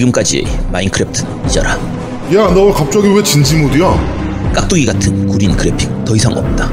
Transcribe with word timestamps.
지금까지 0.00 0.46
마인크래프트 0.70 1.24
잊어라. 1.46 1.70
야, 1.72 2.54
너 2.54 2.72
갑자기 2.72 3.08
왜 3.12 3.20
진지 3.24 3.56
모드야? 3.56 3.92
깍두기 4.54 4.86
같은 4.86 5.26
구린 5.26 5.56
그래픽 5.56 6.04
더 6.04 6.14
이상 6.14 6.32
없다. 6.32 6.70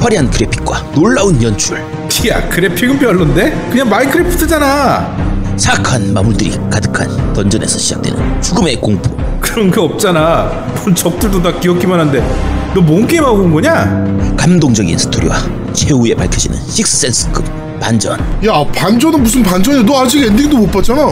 화려한 0.00 0.30
그래픽과 0.30 0.82
놀라운 0.94 1.40
연출, 1.42 1.76
야 2.28 2.48
그래픽은 2.48 2.98
별론데? 2.98 3.68
그냥 3.70 3.88
마인크래프트잖아 3.90 5.54
사악한 5.56 6.12
마물들이 6.14 6.58
가득한 6.70 7.32
던전에서 7.34 7.78
시작되는 7.78 8.40
죽음의 8.42 8.76
공포. 8.80 9.14
그런 9.40 9.70
게 9.70 9.78
없잖아 9.80 10.48
본 10.74 10.94
적들도 10.94 11.42
다 11.42 11.52
귀엽기만 11.60 12.00
한데 12.00 12.20
너 12.74 12.80
뭔 12.82 13.06
게임하고 13.06 13.36
온 13.42 13.52
거냐? 13.52 14.34
감동적인 14.38 14.96
스토리와 14.98 15.36
최후에 15.74 16.14
밝혀지는 16.14 16.56
식스센스급 16.66 17.44
반전. 17.78 18.18
야, 18.46 18.64
반전은 18.74 19.22
무슨 19.22 19.42
반전이야? 19.42 19.82
너 19.84 20.02
아직 20.02 20.24
엔딩도 20.24 20.56
못 20.56 20.70
봤잖아. 20.72 21.02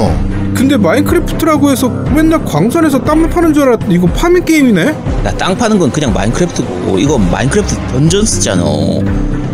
근데 0.55 0.77
마인크래프트라고 0.77 1.71
해서 1.71 1.89
맨날 2.15 2.45
광산에서 2.45 3.03
땅 3.03 3.29
파는 3.29 3.53
줄 3.55 3.65
알았더니 3.65 3.95
이거 3.95 4.07
farming 4.09 4.45
게임이네? 4.45 4.95
야 5.25 5.34
땅 5.34 5.57
파는 5.57 5.79
건 5.79 5.91
그냥 5.91 6.13
마인크래프트고 6.13 6.99
이거 6.99 7.19
마인크래프트 7.19 7.75
던전스잖아. 7.93 8.63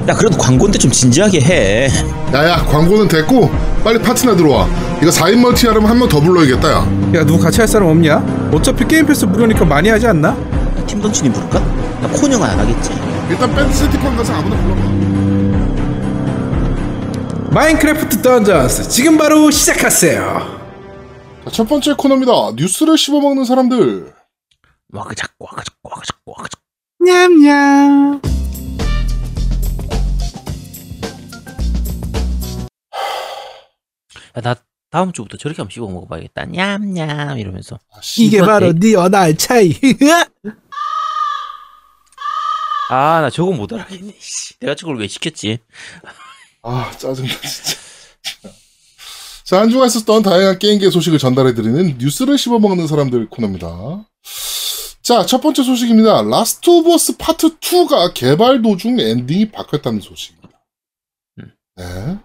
야 0.08 0.14
그래도 0.14 0.36
광고인데 0.38 0.78
좀 0.78 0.90
진지하게 0.90 1.40
해. 1.40 1.88
야야, 2.32 2.56
광고는 2.64 3.08
됐고 3.08 3.50
빨리 3.84 3.98
파티나 4.00 4.34
들어와. 4.36 4.66
이거 5.00 5.10
4인 5.10 5.36
멀티 5.40 5.66
하려면 5.66 5.88
한 5.90 5.98
명 5.98 6.08
더 6.08 6.18
불러야겠다, 6.20 6.68
야. 6.70 6.76
야 7.14 7.24
누구 7.24 7.38
같이 7.38 7.60
할 7.60 7.68
사람 7.68 7.88
없냐? 7.88 8.50
어차피 8.52 8.86
게임 8.86 9.06
패스 9.06 9.24
무료니까 9.26 9.64
많이 9.64 9.88
하지 9.88 10.06
않나? 10.06 10.28
야, 10.30 10.36
팀 10.86 11.00
던치님 11.00 11.32
부를까? 11.32 11.60
나 12.00 12.08
코녕은 12.08 12.42
안 12.46 12.58
하겠지. 12.58 12.90
일단 13.30 13.54
밴드 13.54 13.72
채팅방 13.74 14.16
가서 14.16 14.32
아무나 14.34 14.56
불러봐. 14.56 14.88
마인크래프트 17.50 18.20
던전스 18.22 18.88
지금 18.88 19.16
바로 19.16 19.50
시작하세요 19.50 20.22
자, 20.22 20.57
첫 21.52 21.68
번째 21.68 21.94
코너입니다. 21.94 22.32
뉴스를 22.56 22.96
씹어먹는 22.98 23.44
사람들. 23.44 24.14
와그작 24.92 25.34
와그작 25.38 25.74
와그작 25.82 26.18
와그작. 26.26 26.60
냠냠 27.00 28.20
야, 34.36 34.40
나 34.40 34.54
다음 34.90 35.12
주부터 35.12 35.36
저렇게 35.36 35.60
한번 35.62 35.72
씹어 35.72 35.86
먹어봐야겠다. 35.88 36.46
냠냠 36.46 37.38
이러면서. 37.38 37.78
아, 37.92 38.00
씨. 38.00 38.24
이게 38.24 38.40
바로 38.40 38.72
네 38.72 38.94
언어의 38.94 39.36
차이 39.36 39.72
아 42.90 43.20
나 43.20 43.28
저거 43.30 43.52
못 43.52 43.70
알아겠네. 43.72 44.14
씨. 44.18 44.58
내가 44.60 44.74
저걸 44.74 44.98
왜 44.98 45.08
시켰지? 45.08 45.58
아, 46.62 46.90
짜증나, 46.96 47.28
진짜. 47.42 47.78
자, 49.48 49.60
한 49.62 49.70
주간 49.70 49.86
있었던 49.86 50.22
다양한 50.22 50.58
게임계 50.58 50.90
소식을 50.90 51.18
전달해드리는 51.18 51.96
뉴스를 51.96 52.36
씹어먹는 52.36 52.86
사람들 52.86 53.30
코너입니다. 53.30 54.04
자, 55.00 55.24
첫 55.24 55.40
번째 55.40 55.62
소식입니다. 55.62 56.20
라스트 56.20 56.68
오브 56.68 56.92
어스 56.92 57.16
파트 57.16 57.56
2가 57.56 58.12
개발 58.12 58.60
도중 58.60 59.00
엔딩이 59.00 59.50
바뀌었다는 59.50 60.02
소식입니다. 60.02 60.50
음. 61.38 61.52
네. 61.76 62.18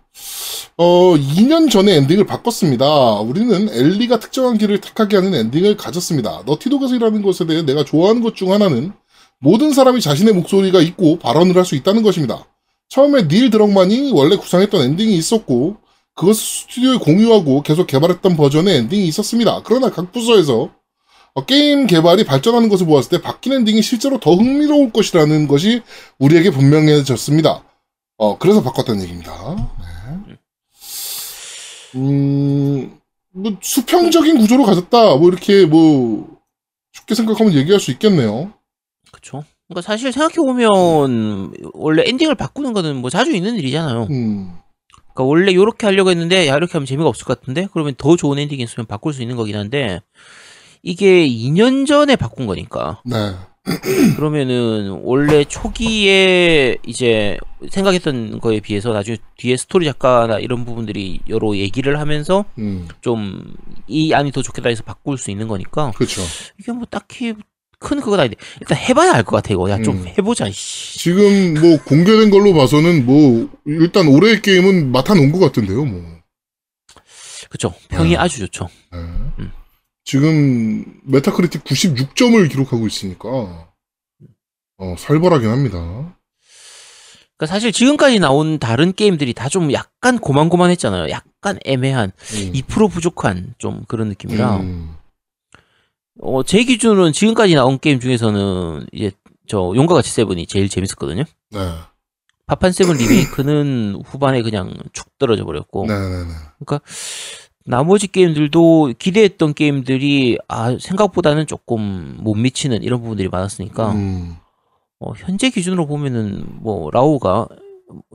어, 0.75 1.13
2년 1.15 1.71
전에 1.71 1.95
엔딩을 1.95 2.25
바꿨습니다. 2.25 2.85
우리는 3.21 3.69
엘리가 3.69 4.19
특정한 4.19 4.57
길을 4.57 4.81
택하게 4.81 5.15
하는 5.15 5.33
엔딩을 5.33 5.77
가졌습니다. 5.77 6.43
너티독에서 6.45 6.93
일하는 6.95 7.21
것에 7.21 7.45
대해 7.45 7.61
내가 7.61 7.85
좋아하는 7.85 8.21
것 8.21 8.35
중 8.35 8.51
하나는 8.51 8.91
모든 9.39 9.71
사람이 9.71 10.01
자신의 10.01 10.33
목소리가 10.33 10.81
있고 10.81 11.19
발언을 11.19 11.55
할 11.55 11.63
수 11.63 11.75
있다는 11.75 12.03
것입니다. 12.03 12.45
처음에 12.89 13.29
닐 13.29 13.49
드럭만이 13.49 14.11
원래 14.11 14.35
구상했던 14.35 14.81
엔딩이 14.81 15.15
있었고 15.15 15.77
그것을 16.15 16.43
스튜디오에 16.43 16.97
공유하고 16.97 17.61
계속 17.63 17.87
개발했던 17.87 18.35
버전의 18.35 18.77
엔딩이 18.77 19.07
있었습니다. 19.07 19.61
그러나 19.63 19.89
각 19.89 20.11
부서에서 20.11 20.69
어, 21.35 21.45
게임 21.45 21.87
개발이 21.87 22.25
발전하는 22.25 22.69
것을 22.69 22.85
보았을 22.85 23.09
때 23.09 23.21
바뀐 23.21 23.53
엔딩이 23.53 23.81
실제로 23.81 24.19
더 24.19 24.35
흥미로울 24.35 24.91
것이라는 24.91 25.47
것이 25.47 25.81
우리에게 26.19 26.51
분명해졌습니다. 26.51 27.63
어, 28.17 28.37
그래서 28.37 28.61
바꿨다는 28.61 29.01
얘기입니다. 29.01 29.71
네. 30.27 30.37
음, 31.95 32.99
뭐, 33.31 33.57
수평적인 33.61 34.37
구조로 34.37 34.63
가졌다. 34.63 35.15
뭐, 35.15 35.27
이렇게 35.29 35.65
뭐, 35.65 36.37
쉽게 36.93 37.15
생각하면 37.15 37.53
얘기할 37.53 37.79
수 37.79 37.91
있겠네요. 37.91 38.53
그쵸? 39.11 39.43
그러니까 39.67 39.81
사실 39.81 40.11
생각해보면 40.11 41.53
원래 41.73 42.03
엔딩을 42.05 42.35
바꾸는 42.35 42.73
거는 42.73 42.97
뭐 42.97 43.09
자주 43.09 43.31
있는 43.31 43.55
일이잖아요. 43.55 44.07
음, 44.09 44.57
그러니까 45.13 45.23
원래 45.23 45.51
이렇게 45.51 45.85
하려고 45.85 46.09
했는데 46.09 46.47
야 46.47 46.55
이렇게 46.55 46.73
하면 46.73 46.85
재미가 46.85 47.07
없을 47.07 47.25
것 47.25 47.39
같은데 47.39 47.67
그러면 47.71 47.93
더 47.97 48.15
좋은 48.15 48.37
엔딩이 48.39 48.63
있으면 48.63 48.85
바꿀 48.85 49.13
수 49.13 49.21
있는 49.21 49.35
거긴 49.35 49.55
한데 49.55 50.01
이게 50.81 51.27
2년 51.27 51.87
전에 51.87 52.15
바꾼 52.15 52.45
거니까 52.45 53.01
네. 53.05 53.35
그러면은 54.17 54.99
원래 55.03 55.45
초기에 55.45 56.77
이제 56.85 57.37
생각했던 57.69 58.41
거에 58.41 58.59
비해서 58.59 58.91
나중에 58.91 59.17
뒤에 59.37 59.55
스토리 59.55 59.85
작가나 59.85 60.37
이런 60.39 60.65
부분들이 60.65 61.21
여러 61.29 61.55
얘기를 61.55 61.97
하면서 61.97 62.43
음, 62.57 62.89
좀 62.99 63.85
이 63.85 64.13
안이 64.13 64.33
더 64.33 64.41
좋겠다 64.41 64.67
해서 64.67 64.83
바꿀 64.83 65.17
수 65.17 65.31
있는 65.31 65.47
거니까 65.47 65.91
그렇죠. 65.95 66.21
이게 66.59 66.73
뭐 66.73 66.85
딱히 66.89 67.33
큰 67.83 67.99
그건 68.01 68.19
아닌데 68.19 68.37
일단 68.61 68.77
해봐야 68.77 69.13
알 69.13 69.23
것 69.23 69.35
같아 69.35 69.51
이거 69.53 69.69
야 69.69 69.80
좀 69.80 69.97
음. 69.97 70.07
해보자 70.07 70.49
씨. 70.51 70.97
지금 70.99 71.53
뭐 71.55 71.77
공개된 71.83 72.29
걸로 72.31 72.53
봐서는 72.53 73.05
뭐 73.05 73.49
일단 73.65 74.07
올해의 74.07 74.41
게임은 74.41 74.91
맡아놓은 74.91 75.31
것 75.31 75.39
같은데요, 75.39 75.83
뭐. 75.85 76.01
그쵸 77.49 77.73
평이 77.89 78.11
네. 78.11 78.17
아주 78.17 78.39
좋죠 78.39 78.67
네. 78.91 78.97
음. 78.97 79.51
지금 80.05 80.83
메타크리틱 81.03 81.63
96점을 81.63 82.49
기록하고 82.49 82.87
있으니까 82.87 83.27
어, 84.77 84.95
살벌하긴 84.97 85.49
합니다. 85.49 85.77
그러니까 87.37 87.45
사실 87.53 87.71
지금까지 87.71 88.19
나온 88.19 88.57
다른 88.59 88.93
게임들이 88.93 89.33
다 89.33 89.49
좀 89.49 89.71
약간 89.71 90.17
고만고만했잖아요 90.19 91.09
약간 91.11 91.59
애매한 91.65 92.11
음. 92.33 92.51
2% 92.53 92.89
부족한 92.91 93.53
좀 93.57 93.83
그런 93.87 94.09
느낌이라 94.09 94.57
음. 94.57 94.95
어, 96.21 96.43
제 96.43 96.63
기준으로는 96.63 97.11
지금까지 97.11 97.55
나온 97.55 97.79
게임 97.79 97.99
중에서는 97.99 98.87
이제 98.91 99.11
저 99.47 99.73
용과 99.75 99.95
같이 99.95 100.11
seven이 100.11 100.47
제일 100.47 100.69
재밌었거든요. 100.69 101.23
네. 101.51 101.59
파판 102.45 102.71
seven 102.71 102.97
리메이크는 102.97 104.01
후반에 104.05 104.41
그냥 104.41 104.73
축 104.91 105.17
떨어져 105.17 105.45
버렸고 105.45 105.85
네 105.87 105.93
네네. 105.93 106.31
나머지 107.65 108.07
게임들도 108.07 108.95
기대했던 108.99 109.53
게임들이 109.53 110.37
아 110.49 110.77
생각보다는 110.77 111.47
조금 111.47 112.17
못 112.19 112.35
미치는 112.35 112.83
이런 112.83 113.01
부분들이 113.01 113.29
많았으니까 113.29 113.93
음. 113.93 114.35
어, 114.99 115.13
현재 115.15 115.49
기준으로 115.49 115.87
보면은 115.87 116.45
뭐 116.61 116.91
라오가 116.91 117.47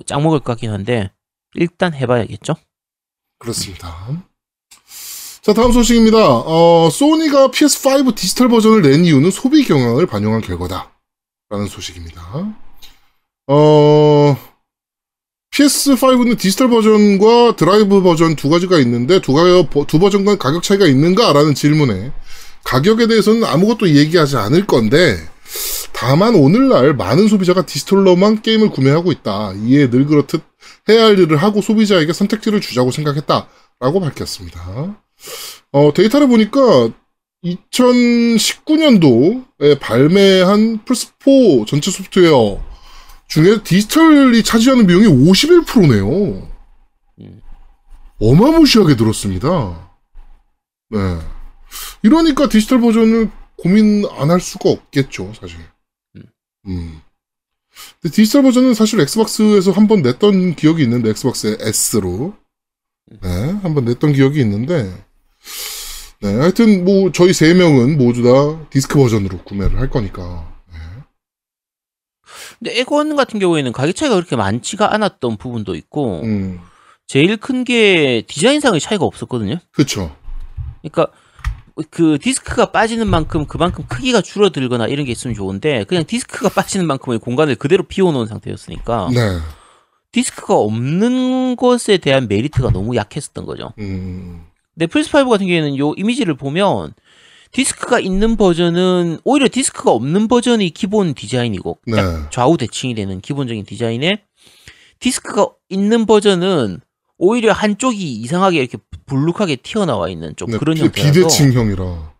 짱 0.06 0.22
먹을 0.22 0.40
것 0.40 0.52
같긴 0.52 0.70
한데 0.70 1.10
일단 1.54 1.94
해봐야겠죠. 1.94 2.54
그렇습니다. 3.38 3.94
자, 5.42 5.52
다음 5.52 5.72
소식입니다. 5.72 6.18
어, 6.18 6.88
소니가 6.90 7.48
PS5 7.48 8.14
디지털 8.14 8.48
버전을 8.48 8.82
낸 8.82 9.04
이유는 9.04 9.30
소비 9.30 9.64
경향을 9.64 10.06
반영한 10.06 10.40
결과다. 10.40 10.92
라는 11.48 11.66
소식입니다. 11.66 12.54
어, 13.46 14.36
PS5는 15.54 16.38
디지털 16.38 16.68
버전과 16.68 17.56
드라이브 17.56 18.02
버전 18.02 18.36
두 18.36 18.48
가지가 18.48 18.78
있는데 18.80 19.20
두, 19.20 19.32
가, 19.32 19.42
두 19.86 19.98
버전 19.98 20.24
간 20.24 20.38
가격 20.38 20.62
차이가 20.62 20.86
있는가? 20.86 21.32
라는 21.32 21.54
질문에 21.54 22.12
가격에 22.64 23.06
대해서는 23.06 23.44
아무것도 23.44 23.88
얘기하지 23.88 24.36
않을 24.36 24.66
건데 24.66 25.16
다만 25.92 26.34
오늘날 26.34 26.94
많은 26.94 27.28
소비자가 27.28 27.64
디지털로만 27.64 28.42
게임을 28.42 28.70
구매하고 28.70 29.10
있다. 29.10 29.54
이에 29.64 29.88
늘 29.88 30.04
그렇듯 30.06 30.42
해야 30.88 31.06
할 31.06 31.18
일을 31.18 31.38
하고 31.38 31.62
소비자에게 31.62 32.12
선택지를 32.12 32.60
주자고 32.60 32.90
생각했다. 32.90 33.48
라고 33.80 34.00
밝혔습니다. 34.00 35.00
어, 35.72 35.92
데이터를 35.92 36.28
보니까 36.28 36.90
2019년도에 37.44 39.78
발매한 39.80 40.84
플스4 40.84 41.66
전체 41.66 41.90
소프트웨어 41.90 42.62
중에 43.28 43.62
디지털이 43.62 44.42
차지하는 44.42 44.86
비용이 44.86 45.06
51%네요. 45.06 46.48
음. 47.20 47.40
어마무시하게 48.20 48.96
들었습니다. 48.96 49.90
네. 50.90 50.98
이러니까 52.02 52.48
디지털 52.48 52.80
버전을 52.80 53.30
고민 53.56 54.04
안 54.18 54.30
할 54.30 54.40
수가 54.40 54.70
없겠죠, 54.70 55.32
사실. 55.38 55.58
음. 56.16 56.22
음. 56.68 57.00
근데 58.00 58.14
디지털 58.14 58.42
버전은 58.42 58.72
사실 58.74 58.98
엑스박스에서 59.00 59.70
한 59.72 59.86
번 59.88 60.02
냈던 60.02 60.54
기억이 60.56 60.82
있는데, 60.82 61.10
엑스박스 61.10 61.58
S로. 61.60 62.34
네, 63.22 63.28
한 63.62 63.74
번 63.74 63.84
냈던 63.84 64.12
기억이 64.14 64.40
있는데, 64.40 64.90
네, 66.20 66.34
하여튼 66.36 66.84
뭐 66.84 67.12
저희 67.12 67.32
세 67.32 67.54
명은 67.54 67.96
모두 67.96 68.22
다 68.22 68.68
디스크 68.70 68.98
버전으로 68.98 69.38
구매를 69.44 69.78
할 69.78 69.88
거니까. 69.88 70.52
네. 70.72 70.78
근데 72.58 72.80
엑원 72.80 73.14
같은 73.16 73.38
경우에는 73.38 73.72
가격 73.72 73.94
차이가 73.94 74.16
그렇게 74.16 74.34
많지가 74.36 74.92
않았던 74.94 75.36
부분도 75.36 75.74
있고 75.76 76.22
음, 76.22 76.60
제일 77.06 77.36
큰 77.36 77.64
게 77.64 78.24
디자인상의 78.26 78.80
차이가 78.80 79.04
없었거든요. 79.04 79.58
그쵸. 79.72 80.14
그러니까 80.82 81.12
그 81.90 82.18
디스크가 82.20 82.72
빠지는 82.72 83.06
만큼 83.08 83.46
그만큼 83.46 83.84
크기가 83.88 84.20
줄어들거나 84.20 84.88
이런 84.88 85.06
게 85.06 85.12
있으면 85.12 85.34
좋은데 85.34 85.84
그냥 85.84 86.04
디스크가 86.04 86.48
빠지는 86.60 86.86
만큼의 86.88 87.20
공간을 87.20 87.54
그대로 87.54 87.84
비워놓은 87.84 88.26
상태였으니까 88.26 89.10
네. 89.14 89.38
디스크가 90.10 90.54
없는 90.54 91.54
것에 91.54 91.98
대한 91.98 92.26
메리트가 92.26 92.70
너무 92.70 92.96
약했었던 92.96 93.44
거죠. 93.46 93.72
음. 93.78 94.47
근데 94.78 94.86
플스5 94.86 95.28
같은 95.28 95.46
경우에는 95.46 95.76
요 95.78 95.92
이미지를 95.96 96.34
보면 96.34 96.92
디스크가 97.50 97.98
있는 97.98 98.36
버전은 98.36 99.18
오히려 99.24 99.48
디스크가 99.50 99.90
없는 99.90 100.28
버전이 100.28 100.70
기본 100.70 101.14
디자인이고 101.14 101.78
네. 101.86 101.96
딱 101.96 102.30
좌우 102.30 102.56
대칭이 102.56 102.94
되는 102.94 103.20
기본적인 103.20 103.64
디자인에 103.64 104.22
디스크가 105.00 105.48
있는 105.68 106.06
버전은 106.06 106.80
오히려 107.16 107.52
한쪽이 107.52 108.12
이상하게 108.20 108.58
이렇게 108.58 108.78
불룩하게 109.06 109.56
튀어나와 109.56 110.08
있는 110.10 110.36
좀 110.36 110.50
네, 110.50 110.58
그런 110.58 110.76
비- 110.76 110.82
형태라서 110.82 111.12
비대칭형이라. 111.12 112.12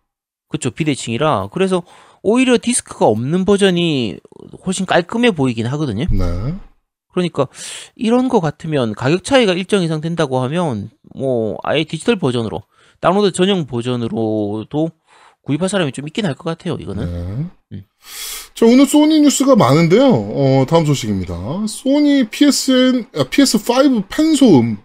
그렇죠 0.49 0.71
비대칭이라 0.71 1.49
그래서 1.53 1.83
오히려 2.23 2.57
디스크가 2.61 3.05
없는 3.05 3.45
버전이 3.45 4.17
훨씬 4.65 4.85
깔끔해 4.85 5.31
보이긴 5.31 5.67
하거든요. 5.67 6.05
네. 6.11 6.55
그러니까 7.11 7.47
이런 7.95 8.29
거 8.29 8.39
같으면 8.39 8.93
가격 8.93 9.23
차이가 9.23 9.53
일정 9.53 9.81
이상 9.83 10.01
된다고 10.01 10.39
하면 10.41 10.89
뭐 11.15 11.57
아예 11.63 11.83
디지털 11.83 12.15
버전으로 12.17 12.61
다운로드 12.99 13.31
전용 13.31 13.65
버전으로도 13.65 14.89
구입할 15.43 15.69
사람이 15.69 15.91
좀 15.93 16.07
있긴 16.07 16.25
할 16.25 16.35
것 16.35 16.43
같아요. 16.43 16.75
이거는 16.79 17.05
네. 17.71 17.77
음. 17.77 17.83
자, 18.53 18.65
오늘 18.65 18.85
소니 18.85 19.21
뉴스가 19.21 19.55
많은데요. 19.55 20.03
어, 20.11 20.65
다음 20.67 20.85
소식입니다. 20.85 21.65
소니 21.67 22.29
PSN, 22.29 23.05
아, 23.15 23.23
PS5 23.23 24.07
팬소음, 24.09 24.77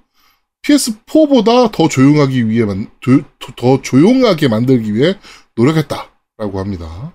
PS4보다 0.64 1.70
더 1.72 1.88
조용하기 1.88 2.48
위해, 2.48 2.64
만, 2.64 2.88
도- 3.00 3.20
더 3.56 3.82
조용하게 3.82 4.48
만들기 4.48 4.94
위해 4.94 5.16
노력했다 5.56 6.10
라고 6.38 6.58
합니다. 6.58 7.14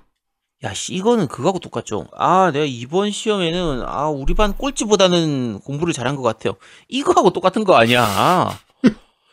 야, 0.63 0.73
씨, 0.73 0.93
이거는 0.93 1.27
그거하고 1.27 1.59
똑같죠. 1.59 2.07
아, 2.17 2.51
내가 2.51 2.65
이번 2.65 3.11
시험에는, 3.11 3.83
아, 3.85 4.09
우리 4.09 4.33
반 4.33 4.53
꼴찌보다는 4.53 5.59
공부를 5.61 5.93
잘한 5.93 6.15
것 6.17 6.21
같아요. 6.21 6.55
이거하고 6.89 7.31
똑같은 7.31 7.63
거 7.63 7.75
아니야. 7.75 8.49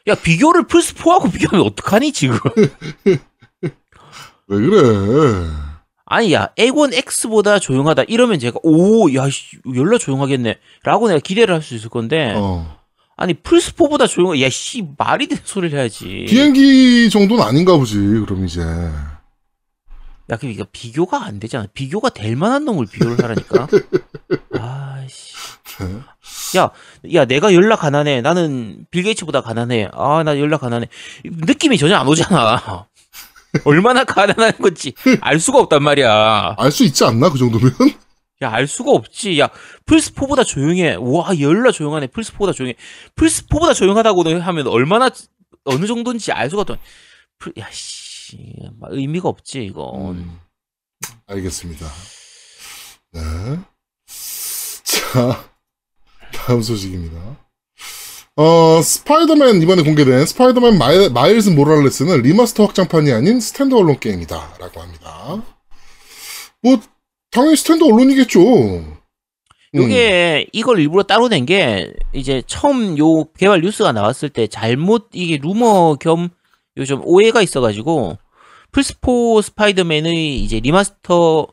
야, 0.08 0.14
비교를 0.14 0.64
플스4하고 0.64 1.32
비교하면 1.32 1.66
어떡하니, 1.66 2.12
지금? 2.12 2.38
왜 4.48 4.60
그래? 4.60 5.48
아니, 6.04 6.32
야, 6.32 6.50
에곤 6.56 6.92
X보다 6.94 7.58
조용하다. 7.58 8.04
이러면 8.04 8.38
제가, 8.38 8.60
오, 8.62 9.12
야, 9.14 9.28
씨, 9.28 9.58
열나 9.74 9.98
조용하겠네. 9.98 10.58
라고 10.84 11.08
내가 11.08 11.18
기대를 11.18 11.52
할 11.54 11.62
수 11.62 11.74
있을 11.74 11.88
건데, 11.90 12.32
어. 12.36 12.76
아니, 13.16 13.34
플스4보다 13.34 14.06
조용하, 14.08 14.40
야, 14.40 14.48
씨, 14.48 14.86
말이 14.96 15.26
되는 15.26 15.42
소리를 15.44 15.76
해야지. 15.76 16.26
비행기 16.28 17.10
정도는 17.10 17.42
아닌가 17.42 17.76
보지, 17.76 17.96
그럼 17.98 18.44
이제. 18.46 18.60
야, 18.60 20.38
이거 20.42 20.66
비교가 20.70 21.24
안 21.24 21.40
되잖아. 21.40 21.66
비교가 21.72 22.10
될 22.10 22.36
만한 22.36 22.64
놈을 22.64 22.86
비교를 22.86 23.22
하라니까. 23.24 23.66
아씨. 24.58 25.34
네. 26.52 26.58
야, 26.58 26.70
야, 27.14 27.24
내가 27.24 27.52
연락 27.54 27.80
가난해. 27.80 28.20
나는 28.20 28.86
빌 28.90 29.02
게이츠보다 29.02 29.40
가난해. 29.40 29.88
아, 29.92 30.22
나 30.24 30.38
연락 30.38 30.62
가난해. 30.62 30.88
느낌이 31.24 31.78
전혀 31.78 31.96
안 31.96 32.06
오잖아. 32.06 32.86
얼마나 33.64 34.04
가난한 34.04 34.58
건지 34.58 34.92
알 35.20 35.40
수가 35.40 35.60
없단 35.60 35.82
말이야. 35.82 36.56
알 36.58 36.70
수 36.70 36.84
있지 36.84 37.04
않나, 37.04 37.30
그 37.30 37.38
정도면? 37.38 37.72
야, 38.42 38.52
알 38.52 38.66
수가 38.66 38.90
없지. 38.92 39.40
야, 39.40 39.48
플스4보다 39.86 40.44
조용해. 40.44 40.96
와, 41.00 41.30
열나 41.40 41.70
조용하네. 41.72 42.08
플스4보다 42.08 42.54
조용해. 42.54 42.74
플스4보다 43.16 43.74
조용하다고 43.74 44.24
하면 44.40 44.66
얼마나, 44.66 45.08
어느 45.64 45.86
정도인지 45.86 46.32
알 46.32 46.50
수가 46.50 46.62
없다. 46.62 46.76
플- 47.38 47.54
야, 47.58 47.66
씨. 47.70 48.36
막 48.78 48.90
의미가 48.92 49.28
없지, 49.28 49.64
이건. 49.64 50.16
음, 50.18 50.38
알겠습니다. 51.28 51.86
네. 53.12 53.20
자, 54.84 55.48
다음 56.46 56.62
소식입니다. 56.62 57.16
어, 58.36 58.80
스파이더맨, 58.80 59.60
이번에 59.62 59.82
공개된 59.82 60.26
스파이더맨 60.26 60.78
마일, 60.78 61.10
마일스 61.10 61.48
모랄레스는 61.50 62.22
remaster 62.22 62.66
확장판이 62.66 63.10
아닌 63.10 63.40
standalone 63.40 63.98
게임이다. 63.98 64.56
라고 64.60 64.80
합니다. 64.80 65.42
뭐, 66.62 66.78
당연히 67.32 67.56
standalone이겠죠. 67.56 68.40
음, 68.40 68.96
요게 69.74 70.46
이걸 70.52 70.78
일부러 70.78 71.02
따로 71.02 71.28
낸 71.28 71.44
게 71.46 71.92
이제 72.12 72.42
처음 72.46 72.96
요 72.98 73.24
개발 73.36 73.60
뉴스가 73.62 73.90
나왔을 73.92 74.28
때 74.28 74.46
잘못 74.46 75.08
이게 75.12 75.38
루머 75.42 75.96
겸 75.96 76.28
요즘 76.76 77.00
오해가 77.04 77.42
있어가지고 77.42 78.16
플스4 78.72 79.42
스파이더맨의 79.42 80.38
이제 80.40 80.60
remaster 80.60 81.48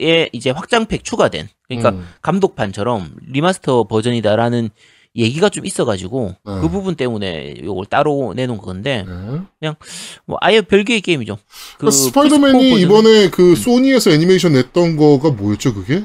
에 0.00 0.28
이제 0.32 0.50
확장팩 0.50 1.04
추가된 1.04 1.48
그러니까 1.68 1.90
음, 1.90 2.08
감독판처럼 2.22 3.14
remaster 3.28 3.84
버전이다라는 3.84 4.70
얘기가 5.14 5.50
좀 5.50 5.66
있어가지고 5.66 6.34
네. 6.44 6.60
그 6.60 6.68
부분 6.70 6.94
때문에 6.94 7.56
요걸 7.62 7.86
따로 7.86 8.32
내놓은 8.34 8.58
건데 8.58 9.04
네. 9.60 9.74
뭐 10.24 10.38
아예 10.40 10.62
별개의 10.62 11.02
게임이죠. 11.02 11.36
그 11.36 11.78
그러니까 11.78 11.90
스파이더맨이 11.90 12.52
플스4 12.52 12.52
버전은 12.52 12.78
이번에 12.78 13.30
그 13.30 13.54
소니에서 13.54 14.10
애니메이션 14.10 14.52
냈던 14.52 14.96
거가 14.96 15.30
뭐였죠, 15.30 15.74
그게? 15.74 16.04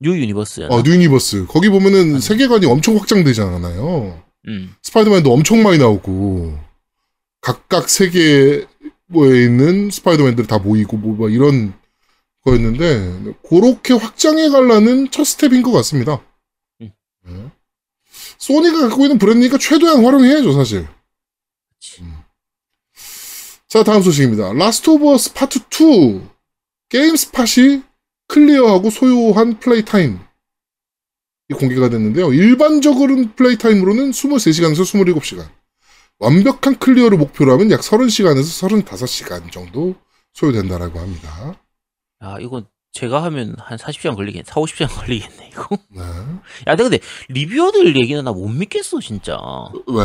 뉴 0.00 0.16
유니버스였나? 0.16 0.74
어, 0.74 0.82
뉴니버스. 0.82 1.46
거기 1.46 1.68
보면은 1.68 2.20
세계관이 2.20 2.66
엄청 2.66 2.96
확장되잖아요. 2.96 4.20
음. 4.48 4.74
스파이더맨도 4.82 5.32
엄청 5.32 5.62
많이 5.62 5.78
나오고 5.78 6.58
각각 7.40 7.88
세계에 7.88 8.64
있는 9.14 9.90
스파이더맨들 9.90 10.46
다 10.46 10.58
모이고 10.58 10.96
뭐, 10.96 11.14
뭐 11.14 11.28
이런 11.28 11.74
거였는데 12.44 13.34
그렇게 13.48 13.94
확장해 13.94 14.48
가려는 14.48 15.10
첫 15.10 15.24
스텝인 15.24 15.62
것 15.62 15.72
같습니다. 15.72 16.24
음. 16.80 16.92
네. 17.24 17.50
소니가 18.38 18.88
갖고 18.88 19.04
있는 19.04 19.18
브랜드니까 19.18 19.58
최대한 19.58 20.04
활용해야죠 20.04 20.52
사실. 20.52 20.88
음. 22.00 22.18
자 23.68 23.84
다음 23.84 24.02
소식입니다. 24.02 24.52
라스트 24.54 24.90
오브 24.90 25.12
어스 25.12 25.34
파트 25.34 25.58
2 25.58 26.22
게임스팟이 26.88 27.82
클리어하고 28.28 28.90
소요한 28.90 29.58
play 29.60 29.84
time이 29.84 31.54
공개가 31.54 31.88
됐는데요. 31.88 32.32
일반적으로는 32.32 33.34
play 33.34 33.58
time으로는 33.58 34.12
23시간에서 34.12 34.82
27시간. 34.82 35.48
완벽한 36.18 36.78
클리어를 36.78 37.18
목표로 37.18 37.52
하면 37.52 37.70
약 37.70 37.80
30시간에서 37.80 38.84
35시간 38.84 39.50
정도 39.50 39.94
소요된다라고 40.32 41.00
합니다. 41.00 41.58
아, 42.20 42.38
이건 42.40 42.66
제가 42.92 43.22
하면 43.24 43.54
한 43.58 43.78
40시간 43.78 44.14
걸리겠네. 44.16 44.44
4, 44.46 44.60
50시간 44.60 44.88
걸리겠네, 44.94 45.50
이거. 45.52 45.76
네. 45.88 46.00
야, 46.66 46.76
근데 46.76 46.98
reviewer들 47.28 47.96
얘기는 48.00 48.22
나 48.24 48.32
못 48.32 48.48
믿겠어, 48.48 49.00
진짜. 49.00 49.38
왜? 49.86 50.02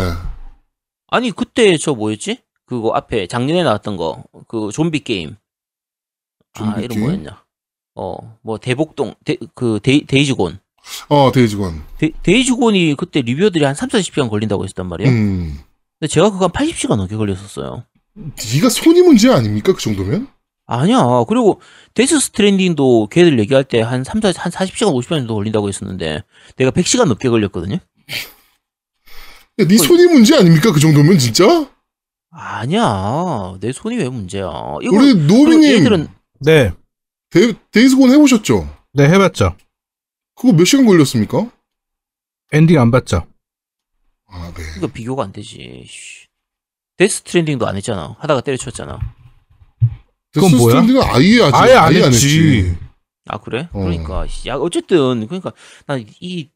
아니, 1.08 1.32
그때 1.32 1.78
저 1.78 1.94
뭐였지? 1.94 2.40
그거 2.66 2.92
앞에 2.94 3.28
작년에 3.28 3.64
나왔던 3.64 3.98
거. 3.98 4.24
그 4.48 4.70
좀비 4.72 5.02
게임. 5.02 5.36
아, 6.54 6.60
좀비 6.60 6.84
이름 6.84 6.88
게임? 6.96 7.02
뭐였냐? 7.02 7.44
어, 7.96 8.38
뭐 8.42 8.58
대복동, 8.58 9.16
데, 9.24 9.38
그 9.54 9.80
데이, 9.82 10.06
데이즈곤. 10.06 10.60
어, 11.10 11.32
데이즈곤. 11.32 11.84
데, 11.98 12.12
데이즈곤이 12.24 12.96
그때 12.98 13.22
reviewer들이 13.22 13.64
한 13.66 13.74
3, 13.74 13.90
40시간 13.90 14.30
걸린다고 14.30 14.64
했었단 14.64 14.88
말이에요. 14.88 15.12
음. 15.12 15.60
근데 16.00 16.12
제가 16.12 16.30
그거 16.32 16.46
한 16.46 16.52
80시간 16.52 16.98
넘게 16.98 17.16
걸렸었어요. 17.16 17.84
네가 18.14 18.70
손이 18.70 19.02
문제 19.02 19.32
아닙니까? 19.32 19.74
그 19.74 19.82
정도면? 19.82 20.28
아니야. 20.68 21.24
그리고 21.28 21.62
데스 21.94 22.20
스트랜딩도 22.20 23.08
걔들 23.12 23.38
얘기할 23.40 23.64
때 23.64 23.82
한 23.82 24.04
3, 24.04 24.20
4, 24.22 24.30
한 24.36 24.52
40시간, 24.52 24.92
50시간 24.94 25.10
정도 25.20 25.36
걸린다고 25.36 25.68
했었는데 25.68 26.24
내가 26.58 26.72
100시간 26.72 27.06
넘게 27.08 27.30
걸렸거든요. 27.30 27.76
야, 27.76 29.66
네 29.68 29.78
손이 29.78 30.06
문제 30.08 30.36
아닙니까? 30.36 30.72
그 30.72 30.80
정도면 30.80 31.18
진짜? 31.20 31.70
아니야. 32.32 33.56
내 33.62 33.72
손이 33.72 33.98
왜 33.98 34.10
문제야. 34.10 34.46
이거 34.82 34.96
우리 34.96 35.14
노비님 35.16 35.64
얘들은 35.64 36.08
네, 36.42 36.74
데, 37.30 37.54
데이즈곤 37.72 38.12
해보셨죠? 38.12 38.68
네 38.94 39.08
해봤죠. 39.08 39.56
그거 40.36 40.52
몇 40.54 40.66
시간 40.66 40.86
걸렸습니까? 40.86 41.50
엔딩 42.52 42.80
안 42.80 42.92
봤죠. 42.92 43.26
아, 44.28 44.52
네. 44.56 44.64
이거 44.78 44.88
비교가 44.88 45.24
안 45.24 45.32
되지. 45.32 45.86
씨. 45.88 46.26
데스 46.98 47.18
스트랜딩도 47.20 47.68
안 47.68 47.76
했잖아. 47.78 48.16
하다가 48.20 48.42
때려쳤잖아. 48.42 49.00
그건 50.36 50.58
뭐야? 50.58 50.82
스트랜딩은 50.82 51.02
아예 51.04 51.42
아직 51.42 51.56
아예 51.56 51.74
안 51.74 51.84
아예 51.88 52.04
안 52.04 52.14
했지. 52.14 52.28
했지. 52.28 52.78
아 53.28 53.40
그래? 53.40 53.70
어. 53.74 53.80
그러니까 53.80 54.28
씨, 54.28 54.48
야 54.50 54.56
어쨌든 54.56 55.26
그러니까 55.28 55.52
난 55.88 56.34
이 56.34 56.50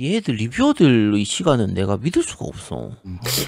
얘들 0.00 0.34
reviewer들의 0.34 1.24
시간은 1.24 1.74
내가 1.74 1.96
믿을 1.96 2.22
수가 2.22 2.44
없어. 2.44 2.92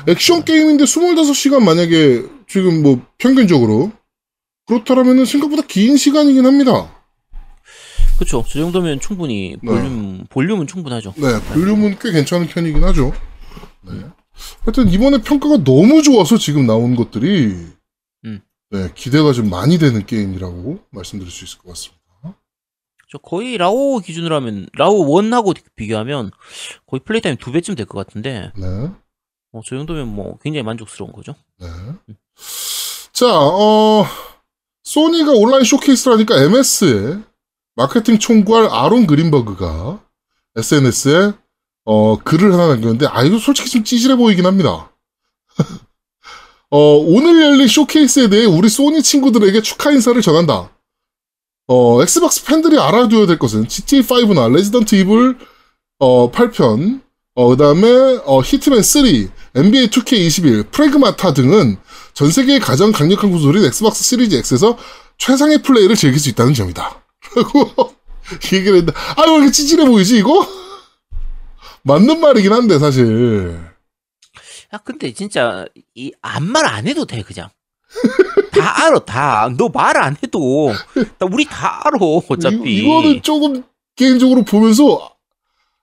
액션 0.09 0.45
게임인데 0.45 0.85
25시간 0.85 1.63
만약에 1.63 2.25
지금 2.49 2.83
뭐 2.83 3.01
평균적으로 3.19 3.93
그렇다라면은 4.67 5.27
생각보다 5.27 5.63
긴 5.69 5.97
시간이긴 5.97 6.45
합니다. 6.45 6.91
그렇죠. 8.17 8.45
저 8.49 8.61
정도면 8.61 9.01
충분히 9.01 9.57
네. 9.63 9.69
볼륨 9.71 10.27
볼륨은 10.29 10.67
충분하죠. 10.67 11.15
네, 11.17 11.41
볼륨은 11.53 11.99
꽤 12.01 12.13
괜찮은 12.13 12.47
편이긴 12.49 12.83
하죠. 12.85 13.13
네. 13.83 13.93
하여튼 14.65 14.89
이번에 14.89 15.21
평가가 15.23 15.63
너무 15.63 16.03
좋아서 16.03 16.37
지금 16.39 16.67
나온 16.67 16.97
것들이 16.97 17.47
음. 17.47 17.75
네, 18.75 18.91
기대가 18.95 19.33
좀 19.33 19.51
많이 19.51 19.79
되는 19.79 20.05
게임이라고 20.05 20.81
말씀드릴 20.91 21.31
수 21.31 21.45
있을 21.45 21.59
것 21.59 21.69
같습니다. 21.69 22.03
저 23.09 23.19
거의 23.19 23.57
라오 23.57 24.01
기준으로 24.01 24.35
하면 24.37 24.67
라오 24.77 25.05
1하고 25.07 25.57
비교하면 25.77 26.33
거의 26.87 27.01
play 27.01 27.21
time 27.21 27.37
두 27.37 27.53
배쯤 27.53 27.77
될 27.77 27.87
것 27.87 28.05
같은데 28.05 28.51
네. 28.57 28.67
어, 29.53 29.61
저 29.65 29.77
정도면 29.77 30.09
뭐 30.09 30.37
굉장히 30.43 30.65
만족스러운 30.65 31.13
거죠. 31.13 31.37
네. 31.61 31.69
자, 33.13 33.27
어, 33.31 34.05
소니가 34.83 35.31
온라인 35.33 35.63
쇼케이스라니까 35.63 36.43
MS의 36.43 37.23
마케팅 37.77 38.19
총괄 38.19 38.67
아론 38.69 39.07
그린버그가 39.07 40.05
SNS에 40.57 41.33
어, 41.85 42.17
글을 42.17 42.53
하나 42.53 42.69
남겼는데, 42.69 43.07
아, 43.07 43.23
이거 43.23 43.39
솔직히 43.39 43.71
좀 43.71 43.85
찌질해 43.85 44.17
보이긴 44.17 44.47
합니다. 44.47 44.91
어, 46.77 46.97
오늘 46.97 47.41
열린 47.41 47.69
쇼케이스에 47.69 48.29
대해 48.29 48.47
우리 48.47 48.69
소니 48.69 49.01
친구들에게 49.01 49.63
축하 49.63 49.93
인사를 49.93 50.21
전한다. 50.21 50.73
어, 51.69 52.03
엑스박스 52.03 52.45
팬들이 52.45 52.81
알아둬야 52.81 53.27
될 53.27 53.39
것은 53.39 53.69
GTA5나 53.69 54.53
레지던트 54.53 54.97
이블 54.97 55.39
어, 56.01 56.33
8편, 56.33 57.01
어, 57.37 57.49
그 57.51 57.57
다음에, 57.57 58.19
어, 58.25 58.41
히트맨 58.41 58.83
3, 58.83 59.05
NBA 59.55 59.87
2K21, 59.87 60.73
프레그마타 60.73 61.33
등은 61.33 61.77
전 62.13 62.31
세계의 62.33 62.59
가장 62.59 62.91
강력한 62.91 63.31
구소린 63.31 63.65
엑스박스 63.65 64.03
시리즈 64.03 64.35
X에서 64.35 64.77
최상의 65.19 65.63
플레이를 65.63 65.95
즐길 65.95 66.19
수 66.19 66.29
있다는 66.29 66.55
점이다. 66.55 67.05
라고 67.37 67.95
얘기를 68.53 68.79
했는데, 68.79 68.93
아, 69.15 69.23
왜 69.23 69.37
이렇게 69.37 69.53
찌질해 69.53 69.87
보이지, 69.87 70.19
이거? 70.19 70.45
맞는 71.85 72.19
말이긴 72.19 72.53
한데, 72.53 72.81
사실. 72.81 73.74
야 74.75 74.79
근데 74.79 75.13
진짜 75.13 75.65
이 75.95 76.13
아무 76.23 76.47
말 76.51 76.65
안 76.67 76.87
해도 76.87 77.05
돼 77.07 77.23
그냥. 77.23 77.49
다 78.53 78.87
알아 78.87 78.99
다. 79.05 79.49
너 79.57 79.69
말 79.69 79.97
안 79.97 80.17
해도 80.23 80.73
나 81.19 81.27
우리 81.31 81.45
다 81.45 81.83
알아 81.87 81.99
어차피. 82.29 82.57
이, 82.65 82.79
이거는 82.83 83.23
조금 83.23 83.63
개인적으로 83.97 84.43
보면서, 84.43 85.11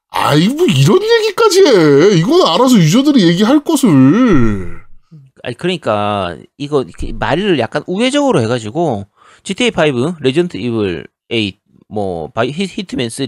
아, 0.10 0.36
이거 0.36 0.54
뭐 0.56 0.66
이런 0.66 1.00
얘기까지 1.02 1.66
해. 1.66 2.18
이건 2.18 2.46
알아서 2.48 2.76
유저들이 2.76 3.26
얘기할 3.30 3.64
것을. 3.64 4.82
아니 5.44 5.56
그러니까 5.58 6.36
이거 6.58 6.86
말을 7.14 7.58
약간 7.60 7.84
우회적으로 7.88 8.42
해가지고 8.42 9.08
GTA 9.44 9.72
5, 9.76 10.18
레지던트 10.20 10.58
이블 10.58 11.08
8, 11.30 11.54
뭐 11.88 12.28
바이 12.30 12.52
히- 12.52 12.68
히트맨 12.68 13.10
3, 13.10 13.26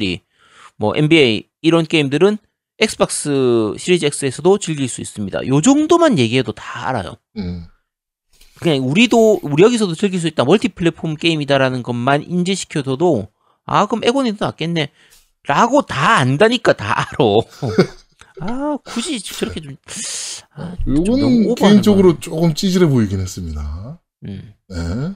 뭐 0.78 0.94
NBA 0.96 1.48
이런 1.62 1.86
게임들은 1.86 2.38
엑스박스 2.84 3.74
시리즈 3.78 4.06
X에서도 4.06 4.58
즐길 4.60 4.88
수 4.88 5.02
있습니다. 5.02 5.48
요 5.48 5.62
정도만 5.62 6.20
얘기해도 6.20 6.52
다 6.52 6.88
알아요. 6.90 7.16
음. 7.38 7.66
그냥 8.60 8.88
우리도 8.88 9.40
우리 9.44 9.64
여기서도 9.64 9.96
즐길 9.96 10.20
수 10.20 10.28
있다 10.28 10.46
멀티 10.46 10.70
플랫폼 10.70 11.16
게임이다라는 11.16 11.84
것만 11.84 12.24
인지시켜줘도 12.24 13.28
아 13.66 13.86
그럼 13.88 14.04
에고니도 14.04 14.46
낫겠네 14.46 14.92
라고 15.46 15.82
다 15.82 16.18
안다니까 16.18 16.74
다 16.74 16.94
알아 17.00 17.18
아 18.42 18.78
굳이 18.86 19.20
저렇게 19.22 19.62
좀, 19.62 19.76
아, 20.56 20.76
요거는 20.88 21.56
개인적으로 21.56 22.20
조금 22.20 22.54
찌질해 22.54 22.88
보이긴 22.88 23.20
했습니다. 23.20 24.00
음. 24.26 24.54
네. 24.70 25.14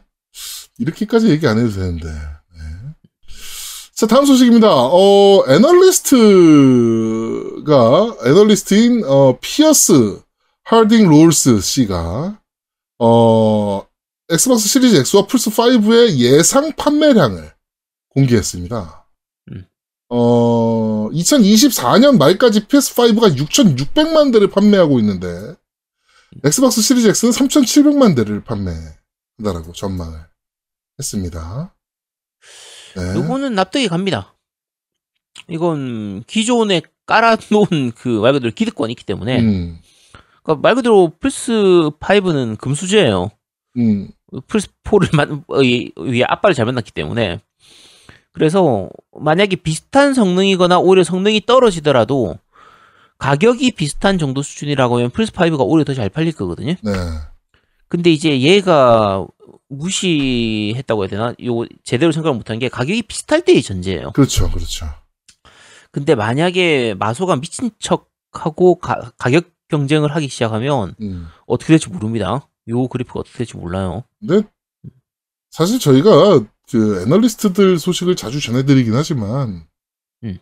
이렇게까지 0.77 1.29
얘기 1.29 1.47
안 1.47 1.57
해도 1.57 1.71
되는데. 1.71 2.07
네. 2.07 2.63
자, 3.93 4.05
다음 4.05 4.25
소식입니다. 4.25 4.67
어, 4.69 5.43
애널리스트 5.47 6.15
가, 7.67 8.15
애널리스트인, 8.25 9.03
어, 9.03 9.37
피어스 9.41 10.21
하딩 10.63 11.09
롤스 11.09 11.59
씨가, 11.59 12.39
어, 12.99 13.87
엑스박스 14.29 14.67
시리즈 14.69 14.95
X와 14.95 15.27
플스 15.27 15.49
5의 15.49 16.17
예상 16.17 16.71
판매량을 16.73 17.53
공개했습니다. 18.09 19.07
음. 19.51 19.65
어, 20.09 21.09
2024년 21.11 22.17
말까지 22.17 22.67
PS5가 22.67 23.35
6,600만 23.35 24.31
대를 24.31 24.49
판매하고 24.49 24.99
있는데, 24.99 25.55
엑스박스 26.45 26.81
시리즈 26.81 27.07
X는 27.07 27.31
3,700만 27.31 28.15
대를 28.15 28.43
판매한다라고 28.45 29.73
전망을 29.73 30.19
했습니다. 30.99 31.75
네. 32.95 33.15
요거는 33.15 33.55
납득이 33.55 33.89
갑니다 33.89 34.36
이건 35.49 36.23
기존에 36.27 36.81
깔아놓은 37.05 37.91
그 37.95 38.19
말 38.21 38.33
그대로 38.33 38.51
기득권이 38.53 38.91
있기 38.93 39.05
때문에 39.05 39.39
음, 39.39 39.79
그러니까 40.43 40.61
말 40.61 40.75
그대로 40.75 41.11
플스 41.19 41.51
5는 41.99 42.57
금수저예요 42.57 43.31
음, 43.77 44.09
플스 44.47 44.67
4를 44.83 45.15
만, 45.15 45.43
어, 45.47 45.61
이- 45.63 45.91
위에 45.97 46.23
앞발을 46.27 46.53
잘 46.55 46.65
만났기 46.65 46.91
때문에. 46.91 47.39
그래서 48.33 48.89
만약에 49.19 49.55
비슷한 49.57 50.13
성능이거나 50.13 50.79
오히려 50.79 51.03
성능이 51.03 51.41
떨어지더라도 51.45 52.37
가격이 53.19 53.71
비슷한 53.71 54.17
정도 54.19 54.41
수준이라고 54.43 54.97
하면 54.97 55.09
플스 55.11 55.31
5가 55.31 55.59
오히려 55.61 55.83
더 55.85 55.93
잘 55.93 56.09
팔릴 56.09 56.33
거거든요. 56.33 56.73
네. 56.83 56.91
근데 57.87 58.11
이제 58.11 58.39
얘가 58.41 59.25
무시했다고 59.69 61.03
해야 61.03 61.09
되나? 61.09 61.33
요 61.45 61.65
제대로 61.83 62.11
생각을 62.11 62.37
못한 62.37 62.59
게 62.59 62.69
가격이 62.69 63.03
비슷할 63.03 63.41
때의 63.43 63.61
전제예요. 63.63 64.11
그렇죠, 64.11 64.49
그렇죠. 64.51 64.85
근데 65.91 66.15
만약에 66.15 66.95
마소가 66.95 67.37
미친 67.37 67.71
척하고 67.79 68.75
가, 68.75 69.11
가격 69.17 69.51
경쟁을 69.67 70.15
하기 70.15 70.27
시작하면 70.29 70.95
음. 71.01 71.27
어떻게 71.45 71.73
될지 71.73 71.89
모릅니다. 71.89 72.47
요 72.69 72.87
그래프가 72.87 73.21
어떻게 73.21 73.39
될지 73.39 73.57
몰라요. 73.57 74.03
근데 74.19 74.47
사실 75.49 75.79
저희가 75.79 76.45
그 76.69 77.01
애널리스트들 77.01 77.79
소식을 77.79 78.15
자주 78.15 78.41
전해드리긴 78.41 78.93
하지만 78.93 79.67
음. 80.23 80.37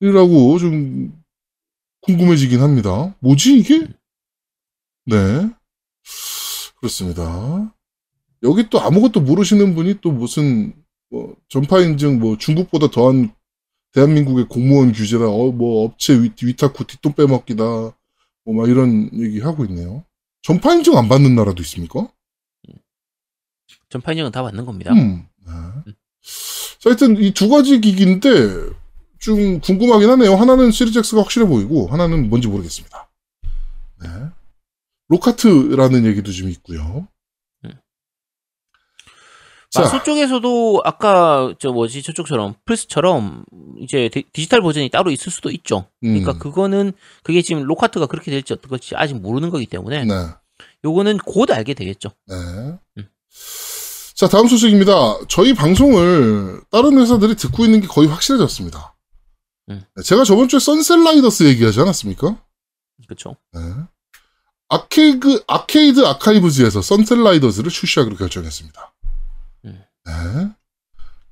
이라고 0.00 0.58
좀 0.58 1.22
궁금해지긴 2.02 2.60
합니다. 2.60 3.14
뭐지 3.20 3.58
이게? 3.58 3.86
네. 5.06 5.50
그렇습니다. 6.76 7.74
여기 8.42 8.68
또 8.68 8.80
아무것도 8.80 9.20
모르시는 9.20 9.74
분이 9.74 10.00
또 10.02 10.12
무슨 10.12 10.74
뭐 11.10 11.34
전파 11.48 11.80
인증 11.80 12.18
뭐 12.18 12.36
중국보다 12.36 12.88
더한 12.90 13.34
대한민국의 13.92 14.48
공무원 14.48 14.92
규제라 14.92 15.30
어, 15.30 15.52
뭐 15.52 15.84
업체 15.84 16.14
위, 16.20 16.30
위탁구 16.42 16.84
뒷돈 16.86 17.14
빼먹기다 17.14 17.64
뭐 17.64 17.94
막 18.54 18.68
이런 18.68 19.08
얘기 19.14 19.40
하고 19.40 19.64
있네요. 19.64 20.04
전파 20.44 20.74
인증 20.74 20.96
안 20.98 21.08
받는 21.08 21.34
나라도 21.34 21.62
있습니까? 21.62 22.06
전파 23.88 24.12
인증은 24.12 24.30
다 24.30 24.42
받는 24.42 24.66
겁니다. 24.66 24.92
음. 24.92 25.26
네. 25.46 25.52
자, 26.80 26.90
하여튼 26.90 27.16
이 27.16 27.32
두 27.32 27.48
가지 27.48 27.80
기기인데 27.80 28.28
좀 29.20 29.60
궁금하긴 29.60 30.10
하네요. 30.10 30.34
하나는 30.34 30.70
시리즈 30.70 30.98
X가 30.98 31.22
확실해 31.22 31.46
보이고 31.46 31.86
하나는 31.86 32.28
뭔지 32.28 32.46
모르겠습니다. 32.48 33.08
네. 34.02 34.08
로카트라는 35.08 36.04
얘기도 36.04 36.30
좀 36.30 36.50
있고요. 36.50 37.08
마소 39.80 40.02
쪽에서도 40.02 40.82
아까 40.84 41.54
저 41.58 41.72
뭐지 41.72 42.02
저쪽처럼 42.02 42.54
플스처럼 42.64 43.44
이제 43.80 44.08
디, 44.12 44.24
디지털 44.32 44.60
버전이 44.62 44.88
따로 44.90 45.10
있을 45.10 45.32
수도 45.32 45.50
있죠. 45.50 45.88
그러니까 46.00 46.32
음. 46.32 46.38
그거는 46.38 46.92
그게 47.22 47.42
지금 47.42 47.64
록하트가 47.64 48.06
그렇게 48.06 48.30
될지 48.30 48.52
어떨지 48.52 48.94
아직 48.96 49.14
모르는 49.14 49.50
거기 49.50 49.66
때문에 49.66 50.04
네. 50.04 50.14
요거는 50.84 51.18
곧 51.18 51.50
알게 51.50 51.74
되겠죠. 51.74 52.10
네. 52.26 52.34
음. 52.98 53.08
자, 54.14 54.28
다음 54.28 54.46
소식입니다. 54.46 55.26
저희 55.28 55.54
방송을 55.54 56.60
다른 56.70 56.98
회사들이 56.98 57.34
듣고 57.34 57.64
있는 57.64 57.80
게 57.80 57.88
거의 57.88 58.08
확실해졌습니다. 58.08 58.94
음. 59.70 59.82
네, 59.96 60.02
제가 60.02 60.24
저번 60.24 60.48
주에 60.48 60.60
선셋라이더스 60.60 61.44
얘기하지 61.44 61.80
않았습니까? 61.80 62.36
그쵸. 63.08 63.36
네. 63.52 63.60
아케이드, 64.68 65.42
아케이드 65.46 66.06
아카이브즈에서 66.06 66.80
선셋라이더즈를 66.80 67.70
출시하기로 67.70 68.16
결정했습니다. 68.16 68.93
음. 70.06 70.12
네. 70.12 70.50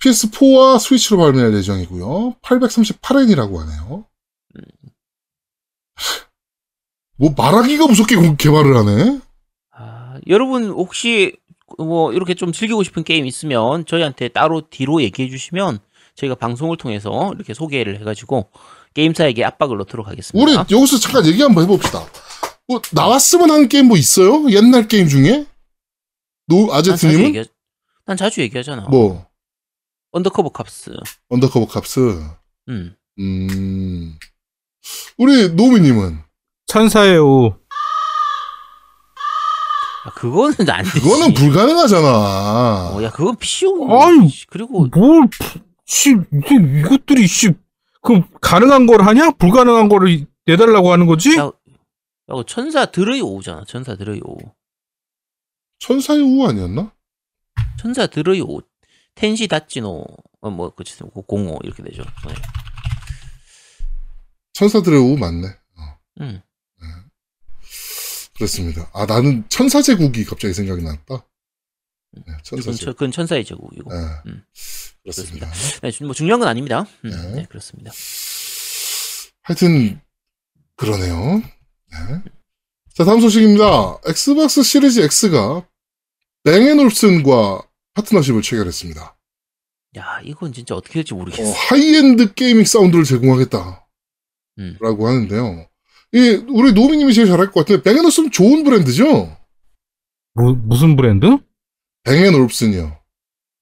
PS4와 0.00 0.78
스위치로 0.80 1.18
발매할 1.18 1.54
예정이고요. 1.54 2.36
838엔이라고 2.42 3.56
하네요. 3.58 4.04
음. 4.56 4.62
뭐 7.16 7.32
말하기가 7.36 7.86
무섭게 7.86 8.16
공- 8.16 8.36
개발을 8.36 8.76
하네. 8.76 9.20
아, 9.76 10.14
여러분 10.26 10.70
혹시 10.70 11.36
뭐 11.78 12.12
이렇게 12.12 12.34
좀 12.34 12.52
즐기고 12.52 12.82
싶은 12.82 13.04
게임 13.04 13.26
있으면 13.26 13.86
저희한테 13.86 14.28
따로 14.28 14.68
뒤로 14.68 15.00
얘기해 15.02 15.28
주시면 15.28 15.78
저희가 16.16 16.34
방송을 16.34 16.76
통해서 16.76 17.32
이렇게 17.36 17.54
소개를 17.54 18.00
해가지고 18.00 18.50
게임사에게 18.94 19.44
압박을 19.44 19.78
넣도록 19.78 20.08
하겠습니다. 20.08 20.42
우리 20.42 20.54
여기서 20.76 20.98
잠깐 20.98 21.24
얘기 21.26 21.40
한번 21.42 21.64
해봅시다. 21.64 22.04
뭐 22.66 22.82
나왔으면 22.92 23.50
하는 23.50 23.68
게임 23.68 23.86
뭐 23.86 23.96
있어요? 23.96 24.50
옛날 24.50 24.88
게임 24.88 25.08
중에? 25.08 25.46
노 26.48 26.72
아제트님은. 26.74 27.44
난 28.06 28.16
자주 28.16 28.40
얘기하잖아. 28.40 28.88
뭐 28.88 29.26
언더커버 30.12 30.50
캅스. 30.50 30.90
언더커버 31.28 31.66
캅스. 31.66 32.00
음. 32.68 32.96
음 33.18 34.18
우리 35.18 35.48
노미님은 35.50 36.22
천사의 36.66 37.18
오. 37.18 37.56
야, 40.06 40.10
그거는 40.16 40.68
안 40.68 40.82
되지. 40.84 41.00
그거는 41.00 41.34
불가능하잖아. 41.34 42.08
어, 42.94 43.02
야, 43.04 43.10
그건 43.10 43.36
PC용. 43.36 43.88
아유, 43.92 44.28
그리고 44.48 44.86
뭘, 44.92 45.28
씨, 45.86 46.16
이것들이, 46.32 47.26
씨, 47.28 47.52
그, 48.00 48.20
가능한 48.40 48.86
걸 48.86 49.02
하냐? 49.02 49.30
불가능한 49.32 49.88
거를 49.88 50.26
내달라고 50.46 50.90
하는 50.90 51.06
거지? 51.06 51.36
야, 51.38 51.44
야, 51.44 52.42
천사 52.48 52.86
드러이 52.86 53.20
오잖아. 53.20 53.64
천사 53.68 53.94
드러이 53.94 54.20
오. 54.24 54.38
천사의 55.78 56.20
우 56.22 56.48
아니었나? 56.48 56.92
천사 57.82 58.06
드러이 58.06 58.40
오. 58.40 58.60
텐시 59.14 59.46
다찌노. 59.48 60.04
어, 60.40 60.50
뭐, 60.50 60.70
그치, 60.74 60.96
공오 61.26 61.58
이렇게 61.64 61.82
되죠. 61.82 62.02
네. 62.26 62.34
천사들의 64.54 64.98
우 65.00 65.16
맞네. 65.16 65.48
음. 66.20 66.40
그렇습니다. 68.34 68.90
아 68.92 69.06
나는 69.06 69.44
천사 69.48 69.82
제국이 69.82 70.24
갑자기 70.24 70.52
생각이 70.54 70.82
났다. 70.82 71.26
네, 72.12 72.22
그건, 72.24 72.38
천사제. 72.42 72.84
천- 72.84 72.92
그건 72.94 73.12
천사의 73.12 73.44
제국이고. 73.44 73.90
네, 73.92 73.98
음. 74.26 74.44
그렇습니다. 75.02 75.50
네, 75.82 75.90
주- 75.90 76.04
뭐 76.04 76.12
중요한 76.14 76.40
건 76.40 76.48
아닙니다. 76.48 76.86
음, 77.04 77.10
네. 77.10 77.32
네. 77.34 77.46
그렇습니다. 77.48 77.92
하여튼 79.42 80.00
그러네요. 80.76 81.38
네. 81.38 82.22
자 82.94 83.04
다음 83.04 83.20
소식입니다. 83.20 83.98
엑스박스 84.06 84.62
시리즈 84.62 85.00
X가 85.00 85.66
뱅앤올슨과 86.44 87.62
파트너십을 87.94 88.42
체결했습니다. 88.42 89.16
야, 89.98 90.20
이건 90.24 90.52
진짜 90.52 90.74
어떻게 90.74 90.94
될지 90.94 91.14
어, 91.14 91.18
모르겠어. 91.18 91.52
high-end 91.52 92.34
gaming 92.34 92.64
사운드를 92.64 93.04
제공하겠다라고 93.04 93.78
음. 94.58 94.76
하는데요. 94.80 95.66
이 96.14 96.44
우리 96.48 96.72
노미님이 96.72 97.12
제일 97.14 97.26
잘할 97.28 97.50
것 97.50 97.60
같은데 97.60 97.82
뱅앤올슨 97.82 98.30
좋은 98.30 98.64
브랜드죠? 98.64 99.36
뭐, 100.34 100.54
무슨 100.62 100.96
브랜드? 100.96 101.38
뱅앤올슨이요. 102.04 102.96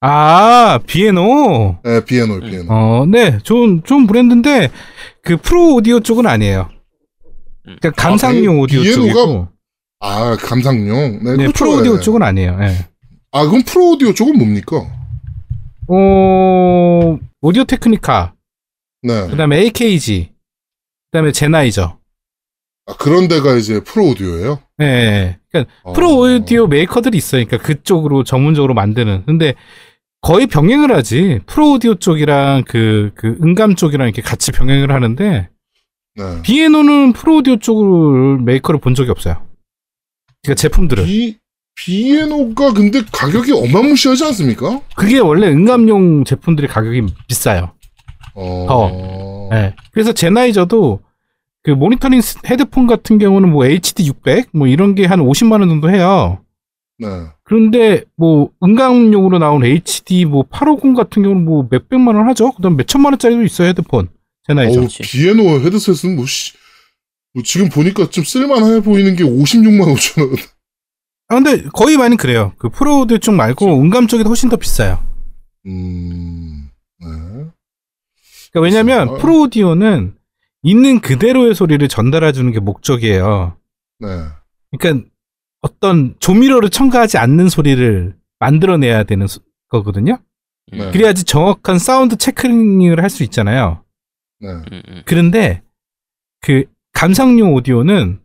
아, 0.03 0.79
B&O. 0.87 1.81
네, 1.85 2.05
비앤올 2.05 2.43
음. 2.43 2.51
비앤올. 2.51 2.67
어, 2.71 3.07
네, 3.07 3.39
좋은, 3.43 3.83
좋은 3.85 4.07
브랜드인데, 4.07 4.71
그 5.23 5.37
프로 5.37 5.75
오디오 5.75 6.01
쪽은 6.01 6.27
아니에요. 6.27 6.71
음. 7.67 7.77
그러니까 7.81 7.91
감상용 8.03 8.57
아, 8.57 8.61
오디오 8.61 8.83
B&O가 8.83 9.13
쪽이고. 9.13 9.49
아 10.03 10.37
감상용. 10.37 11.23
네, 11.23 11.31
네, 11.33 11.37
그렇죠. 11.37 11.53
프로 11.53 11.73
오디오 11.77 11.97
네. 11.97 12.01
쪽은 12.01 12.23
아니에요. 12.23 12.59
예. 12.63 12.90
아 13.33 13.47
그럼 13.47 13.63
프로 13.65 13.91
오디오 13.91 14.13
쪽은 14.13 14.37
뭡니까? 14.37 14.77
어, 15.87 17.19
오디오 17.41 17.65
테크니카, 17.65 18.35
네. 19.03 19.27
그 19.29 19.37
다음에 19.37 19.59
AKG, 19.59 20.31
그 20.31 21.11
다음에 21.13 21.33
젠하이저. 21.33 21.99
아, 22.87 22.97
그런 22.97 23.29
데가 23.29 23.55
이제 23.55 23.81
프로 23.81 24.09
오디오예요. 24.09 24.61
예, 24.81 24.85
예. 24.85 25.39
그러니까 25.51 25.73
어. 25.83 25.93
프로 25.93 26.19
오디오 26.19 26.67
메이커들이 26.67 27.17
있어요. 27.17 27.45
그러니까 27.45 27.67
그쪽으로 27.67 28.25
전문적으로 28.25 28.75
만드는. 28.75 29.25
근데 29.27 29.55
거의 30.23 30.47
병행을 30.47 30.95
하지. 30.95 31.41
프로 31.47 31.73
오디오 31.73 31.95
쪽이랑 31.95 32.65
그, 32.67 33.13
그 33.15 33.39
음감 33.43 33.77
쪽이랑 33.77 34.09
이렇게 34.09 34.23
같이 34.23 34.51
병행을 34.53 34.91
하는데, 34.93 35.49
네. 36.17 36.43
B&O는 36.43 37.13
프로 37.13 37.37
오디오 37.37 37.59
쪽으로 37.59 38.39
메이커를 38.39 38.81
본 38.81 38.95
적이 38.95 39.11
없어요. 39.11 39.47
그러니까 40.43 40.61
제품들을. 40.61 41.05
B 41.05 41.39
B&O가 41.77 42.73
근데 42.73 43.03
가격이 43.11 43.53
어마무시하지 43.53 44.25
않습니까? 44.27 44.81
그게 44.97 45.19
원래 45.19 45.49
음감용 45.49 46.25
제품들이 46.25 46.69
가격이 46.69 47.03
비싸요. 47.27 47.73
어. 48.35 49.49
예. 49.53 49.75
그래서 49.93 50.13
젠하이저도 50.13 51.01
그 51.63 51.71
모니터링 51.71 52.21
스- 52.21 52.39
헤드폰 52.47 52.87
같은 52.87 53.19
경우는 53.19 53.51
뭐 53.51 53.67
HD 53.67 54.07
600 54.07 54.49
뭐 54.53 54.67
이런 54.67 54.95
게 54.95 55.07
한 55.07 55.21
50만 55.21 55.61
원 55.61 55.69
정도 55.69 55.91
해요. 55.91 56.41
네. 56.99 57.07
그런데 57.45 58.05
뭐 58.17 58.51
음감용으로 58.63 59.39
나온 59.39 59.65
HD 59.65 60.27
뭐 60.27 60.45
850 60.51 60.95
같은 60.95 61.23
경우는 61.23 61.45
뭐 61.45 61.67
몇백만 61.71 62.15
원 62.15 62.29
하죠. 62.29 62.53
그다음 62.53 62.77
몇천만 62.77 63.13
원짜리도 63.15 63.43
있어요 63.43 63.69
헤드폰. 63.69 64.09
젠하이저. 64.47 64.81
어우, 64.81 64.89
B&O 65.03 65.61
헤드셋은 65.61 66.17
뭐, 66.17 66.27
씨, 66.27 66.53
뭐 67.35 67.43
지금 67.43 67.69
보니까 67.69 68.09
좀 68.11 68.25
쓸만해 68.25 68.81
보이는 68.83 69.17
게 69.17 69.25
56만 69.25 69.95
5천 69.95 70.21
원. 70.23 70.37
아 71.31 71.35
근데 71.37 71.63
거의 71.73 71.97
많이 71.97 72.17
그래요. 72.17 72.53
그 72.59 72.69
프로 72.69 72.96
오디오 72.96 73.19
쪽 73.21 73.35
말고 73.35 73.81
음감 73.81 74.07
쪽이 74.09 74.25
훨씬 74.25 74.49
더 74.49 74.57
비싸요. 74.57 75.03
음. 75.67 76.69
네. 77.01 77.07
그러니까 78.53 78.61
왜냐면 78.61 79.07
비싸요. 79.09 79.19
프로 79.19 79.41
오디오는 79.43 80.15
있는 80.63 81.01
그대로의 81.01 81.55
소리를 81.55 81.87
전달해 81.89 82.33
주는 82.33 82.51
게 82.53 82.59
목적이에요. 82.61 83.57
네. 84.01 84.09
그러니까 84.77 85.09
어떤 85.63 86.15
조미료를 86.21 86.69
첨가하지 86.71 87.19
않는 87.19 87.49
소리를 87.49 88.17
만들어내야 88.41 89.05
되는 89.05 89.27
소- 89.27 89.41
거거든요. 89.69 90.19
네. 90.73 90.91
그래야지 90.91 91.25
정확한 91.25 91.79
사운드 91.79 92.17
체크링을 92.17 93.01
할 93.03 93.09
수 93.11 93.23
있잖아요. 93.25 93.85
네. 94.41 94.49
음, 94.51 94.65
음. 94.89 95.03
그런데 95.07 95.63
그 96.41 96.65
감상용 96.93 97.55
오디오는 97.55 98.21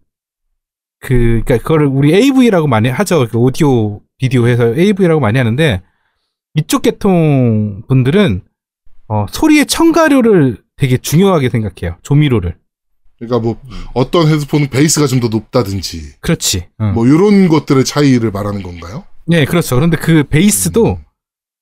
그 1.00 1.42
그러니까 1.46 1.58
그거를 1.58 1.88
우리 1.88 2.14
AV라고 2.14 2.68
많이 2.68 2.90
하죠. 2.90 3.28
그 3.30 3.38
오디오 3.38 4.02
비디오 4.18 4.48
해서 4.48 4.74
AV라고 4.76 5.20
많이 5.20 5.38
하는데 5.38 5.82
이쪽 6.56 6.82
계통 6.84 7.84
분들은 7.88 8.42
어, 9.08 9.26
소리의 9.30 9.66
첨가료를 9.68 10.64
되게 10.78 10.98
중요하게 10.98 11.50
생각해요. 11.50 11.98
조미료를. 12.02 12.58
그러니까 13.20 13.40
뭐 13.40 13.58
어떤 13.94 14.28
헤드폰은 14.28 14.70
베이스가 14.70 15.08
좀 15.08 15.20
더 15.22 15.28
높다든지 15.30 16.20
그렇지. 16.22 16.68
응. 16.82 16.94
뭐 16.94 17.06
이런 17.08 17.48
것들의 17.48 17.86
차이를 17.86 18.32
말하는 18.32 18.62
건가요? 18.64 19.06
네, 19.26 19.46
그렇죠. 19.46 19.76
그런데 19.76 19.98
그 19.98 20.24
베이스도 20.24 20.98
음. 20.98 21.04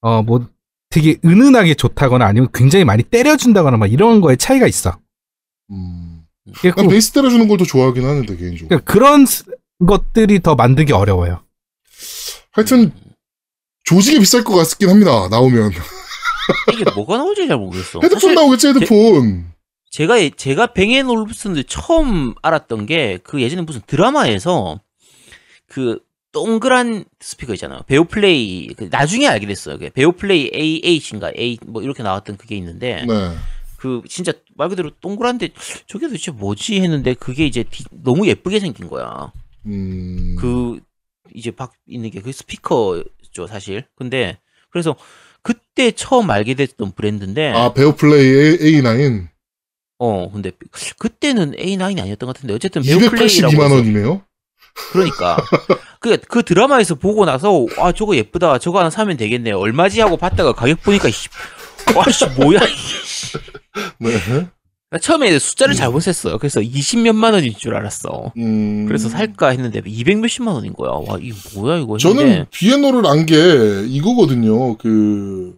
어 0.01 0.21
뭐 0.23 0.47
되게 0.89 1.17
은은하게 1.25 1.73
좋다거나 1.73 2.23
아니면 2.25 2.49
굉장히 2.53 2.85
많이 2.85 3.01
때려준다거나 3.03 3.77
막 3.77 3.91
이런 3.91 4.21
거에 4.21 4.35
차이가 4.35 4.67
있어. 4.67 4.99
음. 5.71 6.12
난 6.75 6.87
베이스 6.89 7.11
때려주는 7.11 7.47
걸 7.47 7.57
더 7.57 7.65
좋아하긴 7.65 8.03
하는데 8.03 8.35
개인적으로. 8.35 8.67
그러니까 8.67 8.91
그런 8.91 9.25
스- 9.25 9.45
것들이 9.85 10.41
더 10.41 10.55
만들기 10.55 10.93
어려워요. 10.93 11.43
하여튼 12.51 12.91
조직이 13.83 14.19
비쌀 14.19 14.43
것 14.43 14.55
같긴 14.55 14.89
합니다. 14.89 15.27
나오면 15.29 15.71
이게 16.73 16.83
뭐가 16.95 17.17
나올지 17.17 17.47
잘 17.47 17.57
모르겠어. 17.57 17.99
헤드폰 18.01 18.19
사실 18.19 18.35
나오겠지 18.35 18.67
헤드폰. 18.69 19.51
제 19.91 20.07
가 20.07 20.15
제가 20.35 20.67
뱅앤올슨을 20.73 21.65
처음 21.65 22.33
알았던 22.41 22.85
게 22.87 23.19
그 23.23 23.41
예전에 23.41 23.61
무슨 23.61 23.81
드라마에서 23.85 24.79
그 25.67 25.99
동그란 26.31 27.05
스피커 27.19 27.53
있잖아요. 27.53 27.81
베오플레이 27.87 28.69
그 28.75 28.87
나중에 28.89 29.27
알게 29.27 29.45
됐어요. 29.45 29.77
그 29.77 29.89
베오플레이 29.91 30.49
AH인가 30.53 31.31
A 31.37 31.59
뭐 31.67 31.83
이렇게 31.83 32.01
나왔던 32.03 32.37
그게 32.37 32.55
있는데 32.57 33.05
네. 33.07 33.35
그 33.83 34.01
진짜 34.07 34.31
말 34.55 34.69
그대로 34.69 34.91
동그란데 35.01 35.49
저게 35.87 36.07
도대체 36.07 36.31
뭐지 36.31 36.79
했는데 36.79 37.13
그게 37.15 37.45
이제 37.45 37.63
디- 37.69 37.83
너무 37.91 38.25
예쁘게 38.27 38.61
생긴 38.61 38.87
거야. 38.87 39.33
음. 39.65 40.37
그 40.39 40.79
이제 41.33 41.51
밖 41.51 41.73
있는 41.85 42.09
게 42.09 42.21
그 42.21 42.31
스피커죠 42.31 43.47
사실. 43.49 43.83
근데 43.97 44.37
그래서 44.71 44.95
그때 45.41 45.91
처음 45.91 46.31
알게 46.31 46.53
됐던 46.53 46.93
브랜드인데 46.93 47.49
아 47.51 47.73
베오플레이 47.73 48.25
A, 48.25 48.81
A9 48.81 49.27
어 49.99 50.31
근데 50.31 50.51
그때는 50.97 51.51
A9이 51.51 51.99
아니었던 51.99 52.25
것 52.27 52.35
같은데 52.37 52.53
어쨌든 52.53 52.83
베오플레이라고 52.83 53.53
282만 53.53 53.63
해서 53.65 53.75
원이네요. 53.75 54.21
그러니까 54.93 55.35
그, 55.99 56.15
그 56.17 56.41
드라마에서 56.43 56.95
보고 56.95 57.25
나서, 57.25 57.63
아, 57.77 57.91
저거 57.91 58.15
예쁘다. 58.15 58.57
저거 58.57 58.79
하나 58.79 58.89
사면 58.89 59.17
되겠네. 59.17 59.51
얼마지? 59.51 60.01
하고 60.01 60.17
봤다가 60.17 60.51
가격 60.53 60.81
보니까, 60.81 61.11
씨, 61.11 61.29
와, 61.95 62.09
씨, 62.11 62.25
뭐야. 62.37 62.59
네. 63.99 64.47
나 64.89 64.99
처음에 64.99 65.37
숫자를 65.39 65.73
잘못 65.73 66.01
셌어요. 66.01 66.37
그래서 66.37 66.59
20몇만 66.61 67.33
원인 67.33 67.53
줄 67.57 67.75
알았어. 67.75 68.31
음. 68.37 68.85
그래서 68.85 69.09
살까 69.09 69.49
했는데 69.49 69.81
200 69.85 70.19
몇십만 70.19 70.53
원인 70.53 70.73
거야. 70.73 70.91
와, 70.91 71.17
이게 71.19 71.33
뭐야, 71.55 71.79
이거. 71.79 71.97
저는 71.97 72.19
했는데 72.23 72.49
비에노를 72.51 73.05
안 73.07 73.25
게 73.25 73.85
이거거든요. 73.87 74.77
그, 74.77 75.57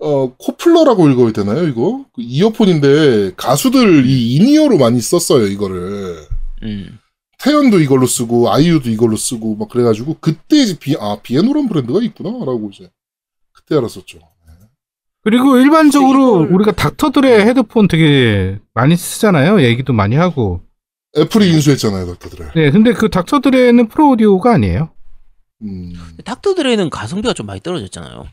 어, 0.00 0.34
코플러라고 0.36 1.08
읽어야 1.08 1.32
되나요, 1.32 1.66
이거? 1.66 2.04
그 2.14 2.20
이어폰인데 2.22 3.32
가수들 3.36 4.04
이 4.06 4.34
in-ear로 4.36 4.76
많이 4.78 5.00
썼어요, 5.00 5.46
이거를. 5.46 6.26
음. 6.64 6.98
태연도 7.38 7.80
이걸로 7.80 8.06
쓰고, 8.06 8.52
아이유도 8.52 8.90
이걸로 8.90 9.16
쓰고, 9.16 9.54
막 9.56 9.68
그래가지고, 9.68 10.16
그때 10.20 10.56
이제 10.60 10.76
비, 10.78 10.96
아, 10.98 11.18
B&O란 11.22 11.68
브랜드가 11.68 12.02
있구나, 12.02 12.30
라고 12.30 12.68
이제. 12.72 12.90
그때 13.52 13.76
알았었죠. 13.76 14.18
그리고 15.28 15.58
일반적으로 15.58 16.44
이걸- 16.44 16.54
우리가 16.54 16.72
Dr. 16.72 17.08
Dre 17.08 17.44
헤드폰 17.46 17.86
되게 17.86 18.58
많이 18.72 18.96
쓰잖아요. 18.96 19.60
얘기도 19.62 19.92
많이 19.92 20.16
하고. 20.16 20.62
애플이 21.18 21.50
인수했잖아요, 21.50 22.06
Dr. 22.06 22.18
Dre를. 22.18 22.52
네, 22.54 22.70
근데 22.70 22.94
그 22.94 23.10
Dr. 23.10 23.33
Dre는 23.33 23.88
프로 23.88 24.10
오디오가 24.10 24.54
아니에요. 24.54 24.90
음. 25.62 25.92
닥터드레는 26.24 26.88
가성비가 26.88 27.34
좀 27.34 27.44
많이 27.46 27.60
떨어졌잖아요. 27.60 28.26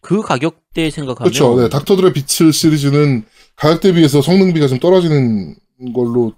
그 0.00 0.22
가격대 0.22 0.90
생각하면. 0.90 1.30
그렇죠. 1.30 1.60
네, 1.60 1.68
닥터들의 1.68 2.12
비틀 2.14 2.52
시리즈는 2.52 3.24
가격 3.54 3.80
대비해서 3.80 4.20
성능 4.22 4.52
비가 4.52 4.66
좀 4.66 4.80
떨어지는 4.80 5.54
걸로 5.94 6.32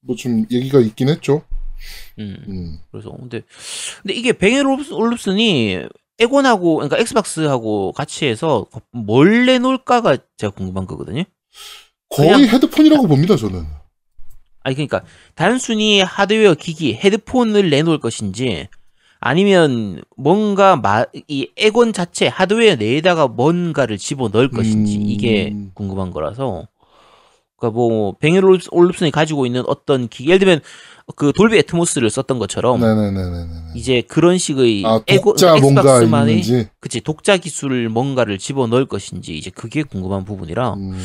뭐 0.00 0.16
좀 0.16 0.44
얘기가 0.50 0.80
있긴 0.80 1.08
했죠. 1.08 1.42
음. 2.18 2.36
음. 2.48 2.78
그래서 2.90 3.10
근데 3.18 3.42
근데 4.02 4.14
이게 4.14 4.32
뱅앤 4.32 4.66
올룹슨이 4.66 5.82
에곤하고 6.18 6.76
그러니까 6.76 6.98
엑스박스하고 6.98 7.92
같이 7.92 8.26
해서 8.26 8.66
뭘 8.92 9.46
내놓을까가 9.46 10.16
제가 10.36 10.52
궁금한 10.52 10.86
거거든요. 10.86 11.24
거의 12.08 12.48
헤드폰이라고 12.48 13.06
봅니다, 13.08 13.36
저는. 13.36 13.64
아니 14.62 14.76
그러니까 14.76 15.02
단순히 15.34 16.00
하드웨어 16.00 16.54
기기 16.54 16.94
헤드폰을 16.94 17.68
내놓을 17.68 17.98
것인지 17.98 18.68
아니면 19.20 20.02
뭔가 20.16 20.76
마, 20.76 21.04
이 21.28 21.48
에곤 21.56 21.92
자체 21.92 22.28
하드웨어 22.28 22.76
내에다가 22.76 23.26
뭔가를 23.26 23.98
집어 23.98 24.28
넣을 24.28 24.50
것인지 24.50 24.96
음. 24.96 25.02
이게 25.06 25.54
궁금한 25.74 26.10
거라서 26.12 26.68
그러니까 27.56 27.76
뭐 27.76 28.14
올룹- 28.20 28.68
올룹슨이 28.70 29.10
가지고 29.10 29.46
있는 29.46 29.62
어떤 29.66 30.08
기기 30.08 30.28
예를 30.30 30.38
들면 30.38 30.60
그 31.16 31.32
돌비 31.36 31.58
애트모스를 31.58 32.08
썼던 32.08 32.38
것처럼 32.38 32.80
네네네네네. 32.80 33.72
이제 33.74 34.00
그런 34.08 34.38
식의 34.38 34.84
아, 34.86 35.00
에고- 35.06 35.32
독자 35.32 35.54
뭔가 35.56 35.82
엑스박스만의 35.82 36.40
있는지. 36.40 36.68
그치 36.80 37.00
독자 37.02 37.36
기술 37.36 37.88
뭔가를 37.90 38.38
집어 38.38 38.66
넣을 38.66 38.86
것인지 38.86 39.36
이제 39.36 39.50
그게 39.50 39.82
궁금한 39.82 40.24
부분이라 40.24 40.74
음. 40.74 40.98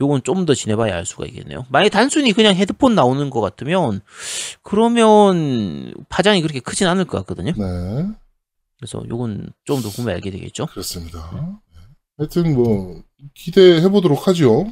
요건 0.00 0.22
좀 0.22 0.44
더 0.44 0.52
지내봐야 0.54 0.94
알 0.94 1.06
수가 1.06 1.24
있겠네요. 1.26 1.64
만약 1.70 1.88
단순히 1.88 2.32
그냥 2.32 2.54
헤드폰 2.54 2.94
나오는 2.94 3.30
것 3.30 3.40
같으면 3.40 4.02
그러면 4.62 5.94
파장이 6.10 6.42
그렇게 6.42 6.60
크진 6.60 6.86
않을 6.86 7.04
것 7.06 7.18
같거든요. 7.18 7.52
네, 7.56 8.06
그래서 8.78 9.02
요건 9.08 9.48
좀 9.64 9.80
더 9.82 9.88
보면 9.90 10.14
알게 10.14 10.30
되겠죠. 10.30 10.66
그렇습니다. 10.66 11.30
네. 11.34 11.40
하여튼 12.18 12.54
뭐 12.54 13.02
기대해 13.34 13.88
보도록 13.88 14.28
하죠. 14.28 14.66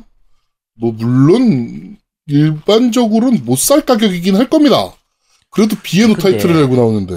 뭐 0.78 0.92
물론 0.92 1.96
일반적으로는 2.26 3.44
못 3.44 3.58
살 3.58 3.80
가격이긴 3.84 4.36
할 4.36 4.48
겁니다. 4.48 4.92
그래도 5.50 5.76
비에노 5.82 6.14
근데- 6.14 6.30
타이틀을 6.32 6.56
내고 6.62 6.76
나오는데. 6.76 7.14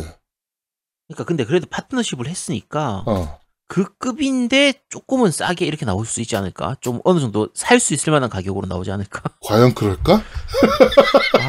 그러니까 1.08 1.24
근데 1.26 1.46
그래도 1.46 1.68
파트너십을 1.70 2.28
했으니까 2.28 3.04
아, 3.08 3.38
그 3.70 3.86
급인데 3.98 4.74
조금은 4.90 5.32
싸게 5.32 5.66
이렇게 5.66 5.86
나올 5.86 6.06
수 6.06 6.20
있지 6.22 6.36
않을까? 6.36 6.76
좀 6.82 7.00
어느 7.06 7.20
정도 7.22 7.50
살 7.54 7.80
수 7.80 7.94
있을 7.94 8.12
만한 8.12 8.30
가격으로 8.30 8.68
나오지 8.68 8.92
않을까? 8.92 9.22
과연 9.44 9.74
그럴까? 9.74 10.22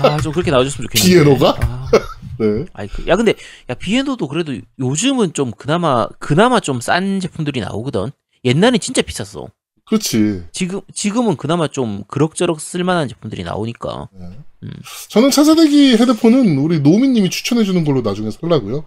아 0.02 0.20
좀 0.20 0.32
그렇게 0.32 0.50
나와줬으면 0.52 0.88
좋겠는데. 0.88 1.24
비에노가? 1.24 1.58
아. 1.60 1.90
네. 2.38 2.66
아이 2.72 2.86
그, 2.86 3.04
야 3.08 3.16
근데 3.16 3.34
야 3.68 3.74
비에노도 3.74 4.28
그래도 4.28 4.54
요즘은 4.78 5.32
좀 5.32 5.50
그나마 5.50 6.06
그나마 6.20 6.60
좀 6.60 6.80
싼 6.80 7.18
제품들이 7.18 7.60
나오거든. 7.60 8.12
옛날엔 8.44 8.78
진짜 8.78 9.02
비쌌어. 9.02 9.48
그렇지. 9.88 10.44
지금 10.52 10.80
지금은 10.92 11.36
그나마 11.36 11.66
좀 11.66 12.04
그럭저럭 12.08 12.60
쓸만한 12.60 13.08
제품들이 13.08 13.42
나오니까. 13.42 14.08
네. 14.12 14.26
음. 14.64 14.70
저는 15.08 15.30
차세대기 15.30 15.96
헤드폰은 15.96 16.58
우리 16.58 16.80
노미님이 16.80 17.30
추천해주는 17.30 17.84
걸로 17.84 18.02
나중에 18.02 18.30
살라고요. 18.30 18.84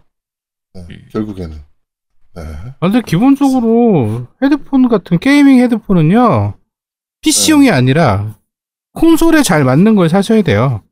네, 0.74 0.82
음. 0.90 1.08
결국에는. 1.12 1.58
네. 2.36 2.42
아, 2.42 2.76
근데 2.80 3.02
기본적으로 3.02 4.28
헤드폰 4.44 4.88
같은 4.90 5.18
게이밍 5.20 5.60
헤드폰은요, 5.60 6.54
PC용이 7.22 7.72
아니라 7.72 8.38
콘솔에 8.94 9.44
잘 9.44 9.64
맞는 9.64 9.96
걸 9.96 10.08
사셔야 10.08 10.42
돼요. 10.44 10.84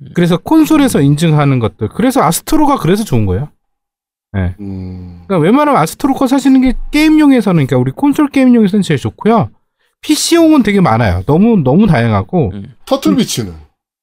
음. 0.00 0.08
그래서 0.14 0.38
콘솔에서 0.38 1.00
인증하는 1.02 1.58
것들. 1.58 1.88
그래서 1.90 2.22
아스트로가 2.22 2.78
그래서 2.78 3.04
좋은 3.04 3.26
거예요. 3.26 3.50
음, 4.34 5.22
그러니까 5.26 5.38
웬만하면 5.38 5.80
아스트로 5.80 6.14
거 6.14 6.26
사시는 6.26 6.62
게 6.62 6.74
게임용에서는, 6.90 7.66
그러니까 7.66 7.78
우리 7.78 7.92
콘솔 7.92 8.28
게임용에서는 8.28 8.82
제일 8.82 8.98
좋고요. 8.98 9.50
PC용은 10.00 10.62
되게 10.62 10.80
많아요. 10.80 11.22
너무, 11.26 11.56
너무 11.58 11.86
다양하고. 11.86 12.50
음. 12.54 12.74
터틀비치는. 12.86 13.54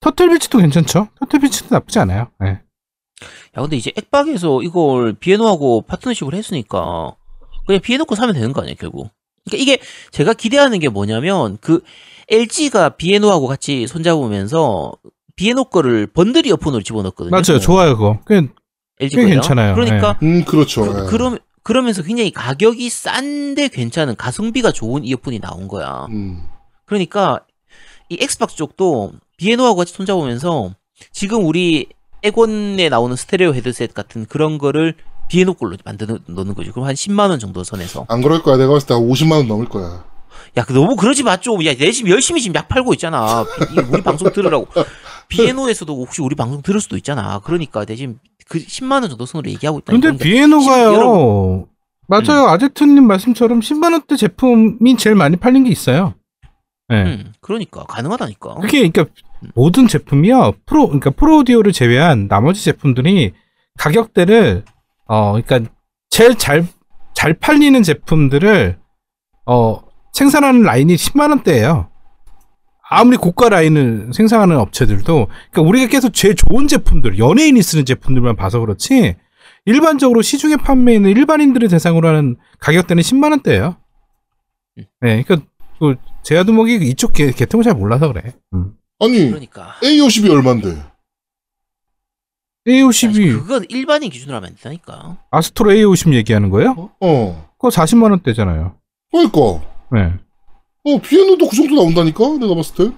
터틀비치도 0.02 0.60
괜찮죠? 0.60 1.10
터틀비치도 1.20 1.76
나쁘지 1.76 2.00
않아요. 2.00 2.28
네. 2.40 2.62
야 3.58 3.62
근데 3.62 3.76
이제 3.76 3.92
액박에서 3.98 4.62
이걸 4.64 5.14
비에노하고 5.14 5.82
파트너십을 5.82 6.34
했으니까 6.34 7.16
그냥 7.68 7.82
비에노 7.82 8.06
거 8.06 8.16
사면 8.16 8.34
되는 8.34 8.54
거 8.54 8.62
아니야 8.62 8.76
결국. 8.80 9.10
그러니까 9.46 9.62
이게 9.62 9.82
제가 10.12 10.34
기대하는 10.34 10.80
게 10.80 10.88
뭐냐면 10.88 11.58
그 11.60 11.82
LG가 12.30 12.90
비에노하고 12.90 13.48
같이 13.48 13.88
손잡으면서 13.88 14.94
비에노 15.36 15.66
거를 15.66 16.08
번들 16.08 16.46
이 16.46 16.52
어폰으로 16.52 16.82
집어넣었거든요. 16.82 17.32
맞아요. 17.32 17.60
좋아요, 17.60 17.98
그거. 17.98 18.20
꽤, 18.28 18.48
LG 19.00 19.16
꽤. 19.16 19.26
괜찮아요. 19.26 19.76
그러니까 19.76 20.18
음, 20.22 20.44
그렇죠. 20.44 20.82
그, 20.84 21.00
네. 21.00 21.06
그럼 21.08 21.38
그러면서 21.64 22.02
굉장히 22.04 22.32
가격이 22.32 22.90
싼데 22.90 23.68
괜찮은 23.70 24.16
가성비가 24.16 24.72
좋은 24.72 25.06
이어폰이 25.06 25.40
나온 25.40 25.68
거야. 25.68 26.08
음, 26.10 26.44
그러니까 26.86 27.42
이 28.10 28.18
Xbox 28.20 28.56
쪽도 28.56 29.14
B&O하고 29.38 29.78
같이 29.78 29.94
손잡으면서 29.94 30.74
지금 31.12 31.46
우리 31.46 31.88
에곤에 32.24 32.90
나오는 32.90 33.16
스테레오 33.16 33.54
헤드셋 33.54 33.94
같은 33.94 34.26
그런 34.26 34.58
거를 34.58 34.96
B&O 35.30 35.54
걸로 35.54 35.78
만드는 35.86 36.20
넣는 36.28 36.56
거죠. 36.56 36.72
그럼 36.72 36.88
한 36.88 36.96
10만 36.96 37.30
원 37.30 37.40
정도 37.40 37.64
선에서. 37.64 38.06
안 38.10 38.22
그럴 38.22 38.42
거야. 38.42 38.58
내가 38.58 38.74
봤을 38.74 38.88
때한 38.88 39.08
50만 39.08 39.32
원 39.34 39.48
넘을 39.48 39.70
거야. 39.70 40.04
야, 40.58 40.64
그 40.64 40.74
너무 40.74 40.96
그러지 40.96 41.24
마 41.24 41.38
좀. 41.38 41.64
야, 41.66 41.74
내 41.76 41.92
지금 41.92 42.10
열심히 42.12 42.42
지금 42.42 42.56
약 42.56 42.68
팔고 42.68 42.94
있잖아. 42.94 43.46
우리 43.92 44.02
방송 44.02 44.32
들으라고. 44.32 44.68
B&O에서도 45.30 45.94
혹시 45.94 46.22
우리 46.22 46.36
방송 46.36 46.62
들을 46.62 46.82
수도 46.82 46.98
있잖아. 46.98 47.40
그러니까 47.40 47.86
내 47.86 47.96
지금 47.96 48.20
그 48.48 48.60
10만 48.60 49.02
원 49.02 49.10
정도 49.10 49.26
선으로 49.26 49.50
얘기하고 49.52 49.80
있다. 49.80 49.94
근데 49.94 50.18
B&O가요. 50.18 50.94
여러분. 50.94 51.66
맞아요. 52.08 52.48
아제트님 52.48 53.06
말씀처럼 53.06 53.60
10만 53.60 53.92
원대 53.94 54.16
제품이 54.16 54.98
제일 54.98 55.16
많이 55.16 55.38
팔린 55.38 55.64
게 55.64 55.70
있어요. 55.70 56.16
네. 56.88 57.04
음, 57.04 57.34
그러니까 57.40 57.84
가능하다니까. 57.84 58.56
그게 58.56 58.90
그러니까 58.90 59.06
모든 59.54 59.88
제품이요. 59.88 60.54
프로 60.66 60.88
그러니까 60.88 61.12
프로 61.12 61.38
오디오를 61.38 61.72
제외한 61.72 62.28
나머지 62.28 62.64
제품들이 62.64 63.34
가격대를 63.78 64.66
어 65.06 65.40
그러니까 65.40 65.72
제일 66.10 66.36
잘잘 66.36 67.34
팔리는 67.40 67.82
제품들을 67.84 68.80
어 69.46 69.80
생산하는 70.14 70.64
라인이 70.64 70.96
10만 70.96 71.30
원대예요. 71.30 71.89
아무리 72.90 73.18
고가 73.18 73.50
라인을 73.50 74.10
생산하는 74.14 74.58
업체들도 74.58 75.28
그러니까 75.52 75.62
우리가 75.62 75.88
계속 75.88 76.14
제일 76.14 76.36
좋은 76.36 76.68
제품들, 76.68 77.20
연예인이 77.20 77.62
쓰는 77.62 77.86
제품들만 77.86 78.36
봐서 78.36 78.60
그렇지 78.60 79.16
일반적으로 79.66 80.22
시중에 80.22 80.56
판매하는 80.58 81.12
일반인들을 81.12 81.68
대상으로 81.70 82.08
하는 82.08 82.36
가격대는 82.60 83.02
10만 83.02 83.32
원대예요. 83.32 83.78
음. 84.80 84.86
네, 85.02 85.24
그러니까 85.24 85.48
그 85.80 85.96
제아두목이 86.24 86.78
이쪽 86.90 87.14
계, 87.14 87.32
계통을 87.32 87.64
잘 87.64 87.76
몰라서 87.76 88.12
그래. 88.12 88.34
음. 88.54 88.74
아니, 89.00 89.28
그러니까. 89.28 89.76
A50이 89.82 90.30
얼만데? 90.30 90.84
A52 92.68 93.40
그건 93.40 93.66
일반인 93.70 94.10
기준으로 94.10 94.38
하면 94.38 94.50
안 94.50 94.56
된다니까. 94.56 95.18
아스트로 95.32 95.72
A50 95.72 96.14
얘기하는 96.14 96.50
거예요? 96.50 96.92
어. 97.00 97.50
그거 97.58 97.70
40만 97.70 98.12
원대잖아요. 98.12 98.76
그러니까. 99.12 99.40
네. 99.92 100.14
어, 100.86 100.98
비에노도 101.02 101.48
그 101.48 101.56
정도 101.56 101.76
나온다니까? 101.76 102.38
내가 102.40 102.56
봤을 102.56 102.76
때. 102.76 102.96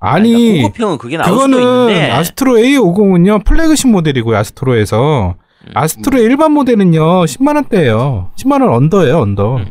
아니 0.00 0.32
그러니까 0.32 0.68
고급형은 0.68 0.98
그게 0.98 1.16
나올 1.16 1.26
수도 1.28 1.36
그거는 1.46 1.62
있는데. 1.62 2.10
아스트로 2.10 2.56
A50은요 2.58 3.44
플래그십 3.44 3.88
모델이고요 3.90 4.36
아스트로에서 4.36 5.34
음. 5.66 5.70
Astro 5.74 6.18
일반 6.18 6.52
모델은요 6.52 7.24
10만 7.24 7.54
원대예요. 7.56 8.30
10만 8.36 8.60
원 8.62 8.74
under예요 8.74 9.18
under. 9.18 9.56
음. 9.56 9.70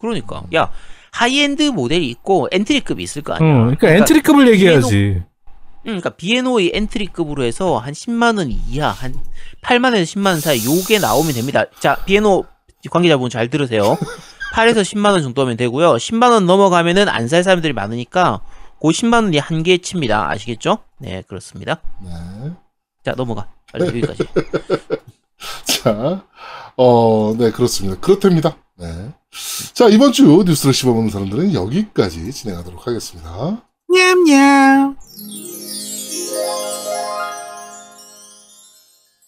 그러니까 0.00 0.42
야 0.54 0.70
하이엔드 1.12 1.62
모델이 1.70 2.08
있고 2.10 2.48
entry급이 2.52 3.02
있을 3.02 3.22
거 3.22 3.32
어, 3.32 3.36
아니야. 3.36 3.54
그러니까 3.54 3.88
entry급을 3.88 4.48
얘기해야지. 4.52 5.22
음, 5.24 5.24
그러니까 5.84 6.10
B&O의 6.10 6.70
entry급으로 6.74 7.42
해서 7.42 7.76
한 7.78 7.92
10만 7.92 8.38
원 8.38 8.50
이하, 8.68 8.88
한 8.88 9.14
8만 9.62 9.86
원에서 9.86 10.14
10만 10.14 10.26
원 10.26 10.40
사이 10.40 10.64
요게 10.64 11.00
나오면 11.00 11.32
됩니다. 11.34 11.64
자, 11.80 11.96
B&O 12.06 12.44
관계자분 12.88 13.30
잘 13.30 13.48
들으세요. 13.48 13.98
8에서 14.52 14.82
10만 14.82 15.12
원 15.12 15.22
정도면 15.22 15.56
되고요. 15.56 15.94
10만 15.94 16.30
원 16.30 16.46
넘어가면은 16.46 17.08
안 17.08 17.26
살 17.28 17.42
사람들이 17.42 17.72
많으니까 17.72 18.40
그 18.80 18.88
10만 18.88 19.24
원이 19.24 19.38
한계치입니다. 19.38 20.28
아시겠죠? 20.30 20.78
네, 20.98 21.22
그렇습니다. 21.26 21.80
네. 22.02 22.10
자, 23.04 23.12
넘어가. 23.16 23.48
빨리 23.72 23.86
여기까지. 23.86 24.24
자, 25.64 26.24
어, 26.76 27.34
네, 27.38 27.50
그렇습니다. 27.50 27.98
그렇답니다. 28.00 28.56
네. 28.78 29.10
자, 29.72 29.88
이번 29.88 30.12
주 30.12 30.42
뉴스를 30.46 30.74
씹어보는 30.74 31.08
사람들은 31.10 31.54
여기까지 31.54 32.30
진행하도록 32.30 32.86
하겠습니다. 32.86 33.62
냠냠. 33.88 34.96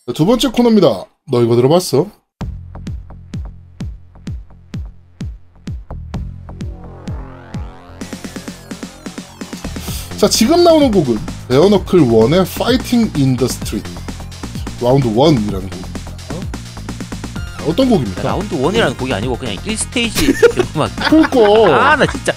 자, 0.07 0.13
두 0.15 0.27
번째 0.27 0.49
코너입니다. 0.49 1.05
너 1.31 1.43
이거 1.43 1.57
들어봤어? 1.57 2.07
자, 10.25 10.31
지금 10.31 10.65
나오는 10.65 10.91
곡은 10.91 11.19
Bare 11.51 11.69
Knuckle 11.69 12.01
1의 12.01 12.47
Fighting 12.47 13.13
in 13.15 13.37
the 13.37 13.45
Street 13.45 13.87
라운드 14.81 15.07
1이라는 15.07 15.69
곡입니다. 15.69 16.01
자, 17.59 17.65
어떤 17.69 17.91
곡입니까? 17.91 18.23
라운드 18.23 18.57
1이라는 18.57 18.97
곡이 18.97 19.13
아니고 19.13 19.37
그냥 19.37 19.57
1스테이지 19.57 20.77
음악. 20.77 20.91
그러니까 21.11 21.91
아, 21.93 21.97
나 21.97 22.07
진짜. 22.07 22.33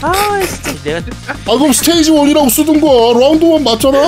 아, 0.00 0.40
진짜 0.46 0.82
내가 0.84 0.98
아 1.26 1.58
그럼 1.58 1.72
스테이지 1.72 2.12
1이라고 2.12 2.48
쓰든가 2.48 2.86
라운드 3.18 3.44
1 3.44 3.64
맞잖아 3.64 3.98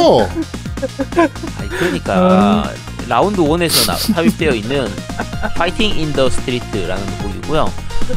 아니 1.58 1.68
그러니까 1.68 2.70
라운드 3.08 3.42
1에서 3.42 3.88
나, 3.88 3.96
삽입되어 3.96 4.52
있는 4.52 4.88
Fighting 5.56 5.98
in 5.98 6.12
the 6.12 6.28
Street라는 6.28 7.04
곡이고요. 7.18 7.72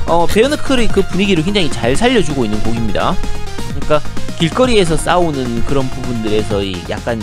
어, 0.05 0.27
Bare 0.27 0.46
Knuckle의 0.46 0.89
그 0.89 1.01
분위기를 1.01 1.43
굉장히 1.43 1.71
잘 1.71 1.95
살려주고 1.95 2.45
있는 2.45 2.61
곡입니다. 2.61 3.15
그러니까 3.89 4.07
길거리에서 4.37 4.95
싸우는 4.95 5.65
그런 5.65 5.89
부분들에서 5.89 6.61
이 6.63 6.77
약간 6.89 7.19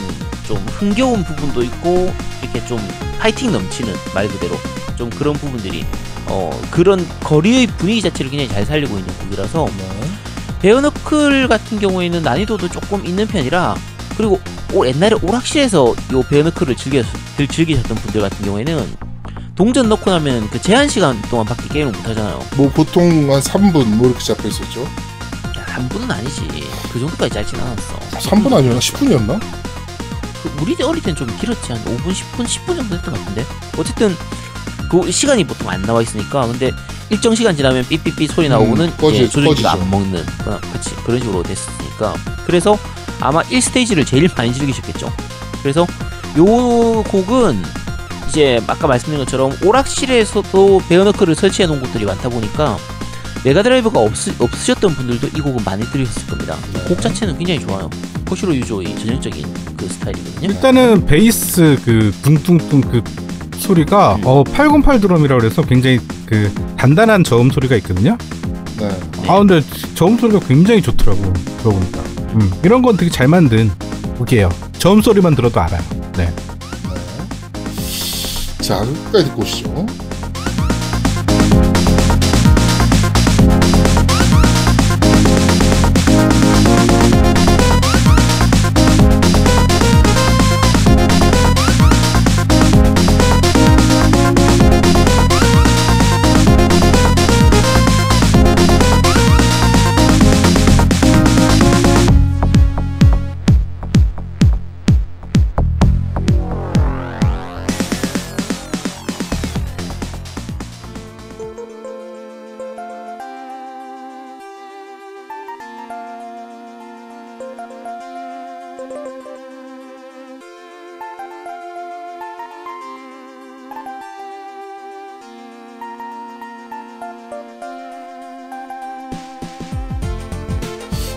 좀 0.46 0.56
흥겨운 0.78 1.22
부분도 1.24 1.62
있고 1.62 2.12
이렇게 2.42 2.64
좀 2.66 2.78
파이팅 3.20 3.52
넘치는 3.52 3.94
말 4.12 4.26
그대로 4.28 4.56
좀 4.96 5.08
그런 5.10 5.34
부분들이 5.34 5.86
어 6.26 6.50
그런 6.72 7.06
거리의 7.20 7.68
분위기 7.68 8.02
자체를 8.02 8.30
굉장히 8.32 8.50
잘 8.50 8.66
살리고 8.66 8.98
있는 8.98 9.14
곡이라서 9.18 9.68
베어너클 10.60 11.46
같은 11.48 11.78
경우에는 11.78 12.22
난이도도 12.22 12.68
조금 12.68 13.06
있는 13.06 13.26
편이라 13.28 13.76
그리고 14.16 14.40
오- 14.74 14.86
옛날에 14.86 15.14
오락실에서 15.22 15.94
요 16.12 16.22
베어너클을 16.22 16.74
즐겨 16.76 17.02
들- 17.36 17.46
즐기셨던 17.46 17.96
분들 17.96 18.20
같은 18.22 18.44
경우에는 18.44 18.96
동전 19.54 19.88
넣고 19.88 20.10
나면 20.10 20.50
그 20.50 20.60
제한 20.60 20.88
시간 20.88 21.20
동안밖에 21.30 21.68
게임을 21.68 21.92
못 21.92 22.08
하잖아요. 22.08 22.40
뭐 22.56 22.68
보통 22.70 23.32
한 23.32 23.40
3분 23.40 23.84
뭐 23.96 24.08
이렇게 24.08 24.22
잡혀 24.22 24.48
있었죠 24.48 24.86
야, 25.76 25.80
한 25.80 25.88
분은 25.88 26.10
아니지. 26.10 26.46
그 26.92 26.98
정도까지 27.00 27.34
짧진 27.34 27.60
않았어. 27.60 27.98
3분 28.10 28.52
아니었나? 28.52 28.78
10분이었나? 28.80 29.40
그 30.42 30.52
우리 30.62 30.80
어릴 30.82 31.02
땐 31.02 31.14
좀 31.14 31.26
길었지 31.38 31.72
한 31.72 31.84
5분, 31.84 32.12
10분, 32.12 32.44
10분 32.46 32.76
정도 32.76 32.94
했던 32.96 33.14
것 33.14 33.20
같은데. 33.20 33.44
어쨌든 33.78 34.16
그 34.90 35.10
시간이 35.10 35.44
보통 35.44 35.68
안 35.68 35.82
나와 35.82 36.00
있으니까 36.02 36.46
근데 36.46 36.72
일정 37.10 37.34
시간 37.34 37.56
지나면 37.56 37.84
삐삐삐 37.88 38.26
소리 38.28 38.48
나오고는 38.48 38.86
음, 38.86 38.96
꺼지- 38.96 39.14
이제 39.14 39.28
조정기가 39.28 39.70
꺼지죠. 39.72 39.84
안 39.84 39.90
먹는 39.90 40.26
그런 40.44 40.60
그치 40.72 40.94
그런 41.04 41.20
식으로 41.20 41.42
됐으니까 41.42 42.14
그래서 42.46 42.78
아마 43.20 43.42
1스테이지를 43.42 44.06
제일 44.06 44.28
많이 44.36 44.52
즐기셨겠죠. 44.52 45.12
그래서 45.62 45.86
요 46.38 47.02
곡은 47.04 47.62
이제 48.28 48.60
아까 48.66 48.86
말씀드린 48.86 49.24
것처럼 49.24 49.56
오락실에서도 49.64 50.82
Bare 50.88 51.01
Knuckle을 51.01 51.34
설치해 51.34 51.66
놓은 51.66 51.80
곳들이 51.80 52.04
많다 52.04 52.28
보니까 52.28 52.76
Mega 53.46 53.66
Drive가 53.66 54.00
없, 54.00 54.12
없으셨던 54.40 54.94
분들도 54.96 55.28
이 55.28 55.40
곡은 55.40 55.62
많이 55.64 55.84
들으셨을 55.84 56.26
겁니다. 56.26 56.56
네. 56.72 56.80
곡 56.88 57.00
자체는 57.00 57.38
굉장히 57.38 57.60
좋아요. 57.60 57.88
코시로 58.28 58.52
유조의 58.56 58.98
전형적인 58.98 59.46
그 59.76 59.88
스타일이거든요. 59.88 60.48
일단은 60.48 61.06
베이스 61.06 61.80
그 61.84 62.12
둥둥둥 62.22 62.80
그 62.80 63.02
소리가 63.58 64.16
음. 64.16 64.22
어 64.24 64.42
808 64.42 65.00
드럼이라고 65.00 65.40
그래서 65.40 65.62
굉장히 65.62 66.00
그 66.26 66.52
단단한 66.76 67.22
저음 67.22 67.50
소리가 67.50 67.76
있거든요. 67.76 68.18
네. 68.78 68.88
네. 68.88 69.28
아 69.28 69.38
근데 69.38 69.62
저음 69.94 70.18
소리가 70.18 70.40
굉장히 70.40 70.82
좋더라고 70.82 71.32
들어보니까. 71.58 72.00
음, 72.34 72.52
이런 72.64 72.82
건 72.82 72.96
되게 72.96 73.12
잘 73.12 73.28
만든 73.28 73.70
곡이에요. 74.18 74.50
저음 74.78 75.00
소리만 75.00 75.36
들어도 75.36 75.60
알아요. 75.60 75.80
네. 76.16 76.34
자, 78.60 78.80
끝까지 78.80 79.26
듣고 79.26 79.42
오시죠. 79.42 79.86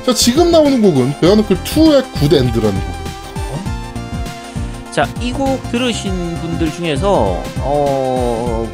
자, 0.10 0.16
지금 0.16 0.52
나오는 0.52 0.82
곡은 0.82 1.20
Bare 1.20 1.33
Knuckle 1.33 1.56
2의 1.64 2.04
Good 2.14 2.34
End라는 2.34 2.52
곡입니다. 2.82 3.00
자, 4.92 5.08
이 5.22 5.32
곡 5.32 5.62
들으신 5.72 6.36
분들 6.42 6.72
중에서 6.74 7.44
어 7.60 8.68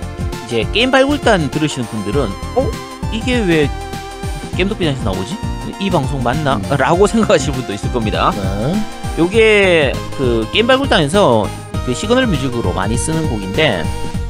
이제 0.46 0.66
게임 0.72 0.92
발굴단 0.92 1.52
들으시는 1.52 1.86
분들은 1.90 2.22
어 2.56 2.72
이게 3.12 3.40
왜 3.40 3.70
게임 4.56 4.67
발굴단에서 4.67 5.04
나오지? 5.04 5.36
이 5.82 5.90
방송 5.90 6.24
맞나? 6.24 6.56
음. 6.56 6.78
라고 6.78 7.06
생각하실 7.06 7.52
분도 7.52 7.74
있을 7.74 7.92
겁니다. 7.92 8.32
네. 8.34 8.76
요게 9.20 9.92
그 10.18 10.48
게임 10.54 10.68
발굴단에서 10.68 11.50
그 11.86 11.94
시그널 11.94 12.28
뮤직으로 12.28 12.72
많이 12.72 12.98
쓰는 12.98 13.30
곡인데 13.30 13.84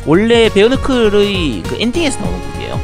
원래 0.07 0.49
Bare 0.49 0.84
Knuckle의 0.84 1.62
그 1.67 1.77
엔딩에서 1.79 2.19
나오는 2.19 2.51
곡이에요. 2.51 2.79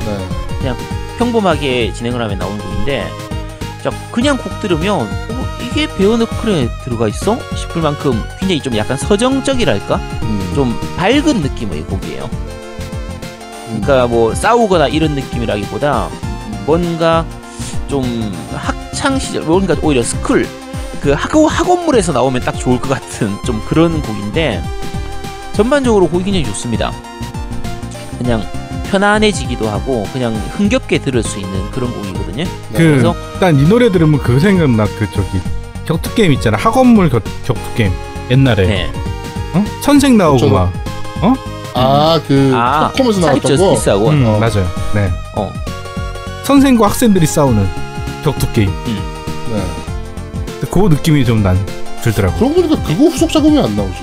네. 0.61 0.75
평범하게 1.17 1.93
진행을 1.93 2.21
하면 2.21 2.37
나오는 2.37 2.59
곡인데 2.59 3.03
자 3.83 3.89
그냥 4.11 4.37
곡 4.37 4.59
들으면 4.59 5.01
어, 5.01 5.45
이게 5.61 5.87
Bare 5.87 6.15
Knuckle에 6.15 6.69
들어가 6.83 7.07
있어? 7.07 7.37
싶을 7.55 7.81
만큼 7.81 8.23
굉장히 8.39 8.61
좀 8.61 8.75
약간 8.77 8.97
서정적이랄까? 8.97 9.95
음. 9.95 10.51
좀 10.53 10.79
밝은 10.97 11.41
느낌의 11.41 11.83
곡이에요. 11.83 12.25
음. 12.25 13.81
그러니까 13.81 14.07
뭐 14.07 14.35
싸우거나 14.35 14.87
이런 14.87 15.15
느낌이라기보다 15.15 16.09
뭔가 16.65 17.25
좀 17.87 18.03
학창 18.53 19.17
시절 19.17 19.43
뭔가 19.43 19.75
오히려 19.81 20.03
school 20.03 20.47
그 21.01 21.11
학원 21.13 21.49
학원물에서 21.49 22.11
나오면 22.11 22.41
딱 22.41 22.51
좋을 22.51 22.79
것 22.79 22.89
같은 22.89 23.35
좀 23.43 23.59
그런 23.67 24.01
곡인데 24.01 24.61
전반적으로 25.53 26.07
곡이 26.07 26.25
굉장히 26.25 26.45
좋습니다. 26.45 26.91
그냥 28.19 28.43
편안해지기도 28.91 29.67
하고 29.67 30.03
그냥 30.13 30.35
흥겹게 30.51 30.99
들을 30.99 31.23
수 31.23 31.39
있는 31.39 31.71
그런 31.71 31.91
곡이 31.93 32.13
거든요. 32.31 32.43
네. 32.43 32.49
그 32.71 32.77
그래서- 32.77 33.15
일단 33.33 33.59
이 33.59 33.67
노래 33.67 33.91
들으면 33.91 34.19
그 34.21 34.39
생각나 34.39 34.85
그 34.85 35.07
저기 35.13 35.39
격투 35.85 36.13
게임 36.15 36.31
있잖아 36.33 36.57
학원물 36.57 37.09
격, 37.09 37.23
격투 37.45 37.73
게임 37.75 37.91
옛날에 38.29 38.65
네. 38.67 38.91
어? 39.53 39.63
선생 39.81 40.17
나오고 40.17 40.37
저도- 40.39 40.51
막 40.51 40.71
아, 41.73 42.19
그 42.27 42.51
아, 42.53 42.91
Capcom에서 42.95 43.21
사립 43.21 43.43
나왔던 43.43 43.51
거. 43.57 43.57
저스티스하고 43.57 44.09
음, 44.09 44.25
어. 44.25 44.39
맞아요. 44.39 44.67
네. 44.93 45.09
어. 45.37 45.51
선생과 46.43 46.87
학생들이 46.87 47.25
싸우는 47.25 47.65
격투 48.25 48.51
게임. 48.51 48.69
네. 48.85 49.63
그 50.69 50.79
느낌이 50.79 51.23
좀 51.25 51.41
난 51.43 51.57
들더라고. 52.03 52.37
그러고 52.37 52.55
보니까 52.55 52.83
그거 52.83 53.05
후속 53.05 53.31
작업이 53.31 53.57
안 53.57 53.73
나오지. 53.75 53.99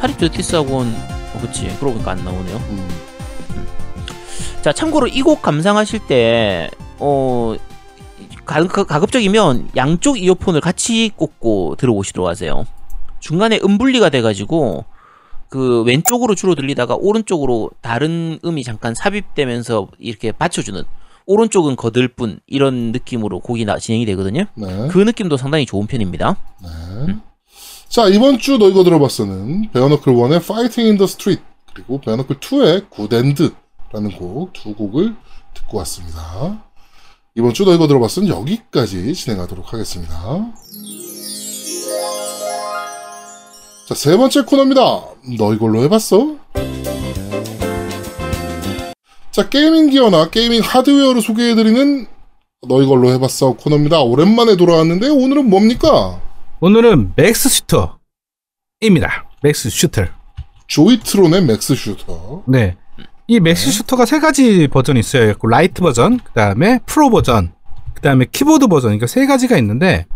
사립 0.00 0.18
저스티스하고는 0.18 0.94
어, 1.34 1.38
그치 1.40 1.68
그러고 1.80 1.92
보니까 1.94 2.10
안 2.12 2.24
나오네요. 2.24 2.56
음. 2.56 2.88
자, 4.62 4.72
참고로 4.72 5.08
이 5.08 5.22
곡 5.22 5.42
감상하실 5.42 6.00
때, 6.06 6.70
어, 6.98 7.54
가, 8.44 8.64
가- 8.66 8.84
가급적이면 8.84 9.70
양쪽 9.76 10.20
이어폰을 10.20 10.60
같이 10.60 11.10
꽂고 11.16 11.76
들어오시도록 11.78 12.28
하세요. 12.28 12.64
중간에 13.20 13.58
음분리가 13.62 14.08
돼가지고 14.10 14.84
그 15.48 15.82
왼쪽으로 15.82 16.34
주로 16.34 16.54
들리다가 16.54 16.96
오른쪽으로 16.96 17.70
다른 17.80 18.38
음이 18.44 18.64
잠깐 18.64 18.94
삽입되면서 18.94 19.88
이렇게 19.98 20.32
받쳐주는 20.32 20.82
오른쪽은 21.26 21.76
거들 21.76 22.08
뿐 22.08 22.40
이런 22.46 22.90
느낌으로 22.92 23.40
곡이 23.40 23.64
나, 23.64 23.78
진행이 23.78 24.06
되거든요. 24.06 24.44
네. 24.54 24.88
그 24.90 24.98
느낌도 24.98 25.36
상당히 25.36 25.66
좋은 25.66 25.86
편입니다. 25.86 26.36
네. 26.62 27.14
자, 27.88 28.08
이번 28.08 28.38
주 28.38 28.50
너 28.50 28.68
이거 28.68 28.82
들어봤어는 28.82 29.70
Bare 29.72 29.87
Knuckle 29.87 30.12
1의 30.14 30.36
Fighting 30.36 30.80
in 30.88 30.96
the 30.98 31.04
Street 31.04 31.42
그리고 31.74 32.00
Bare 32.00 32.14
Knuckle 32.14 32.40
2의 32.40 32.90
Good 32.90 33.25
End 33.25 33.52
라는 33.92 34.10
곡 34.16 34.52
두 34.52 34.74
곡을 34.74 35.14
듣고 35.54 35.78
왔습니다. 35.78 36.64
이번 37.34 37.52
주 37.54 37.62
너 37.62 37.74
이거 37.74 37.86
들어봤어는 37.86 38.28
여기까지 38.28 39.14
진행하도록 39.14 39.72
하겠습니다. 39.72 40.14
자, 43.88 43.94
세 43.94 44.16
번째 44.16 44.42
코너입니다. 44.42 44.80
너 45.38 45.54
이걸로 45.54 45.82
해봤어? 45.82 46.36
자, 49.30 49.48
gaming 49.48 49.90
gear나 49.90 50.28
gaming 50.30 50.60
하드웨어를 50.62 51.20
소개해드리는 51.22 52.06
너 52.68 52.82
이걸로 52.82 53.10
해봤어 53.12 53.54
코너입니다. 53.54 54.00
오랜만에 54.02 54.56
돌아왔는데 54.56 55.08
오늘은 55.08 55.50
뭡니까? 55.50 56.20
오늘은 56.60 57.14
Max 57.16 57.48
Shooter입니다. 57.48 59.28
Max 59.42 59.68
Shooter. 59.68 60.04
Joytron의 60.68 61.42
Max 61.44 61.74
Shooter. 61.74 62.44
네. 62.46 62.76
이 63.28 63.40
Max 63.40 63.70
Shooter가 63.70 64.04
세 64.04 64.18
가지 64.20 64.68
버전이 64.68 65.00
있어요. 65.00 65.34
그 65.38 65.46
Lite 65.46 65.80
버전, 65.80 66.18
그 66.18 66.32
다음에 66.32 66.80
프로 66.86 67.10
버전, 67.10 67.52
그 67.94 68.00
다음에 68.02 68.26
키보드 68.30 68.66
버전. 68.66 68.88
그러니까 68.88 69.06
세 69.06 69.26
가지가 69.26 69.56
있는데, 69.58 70.06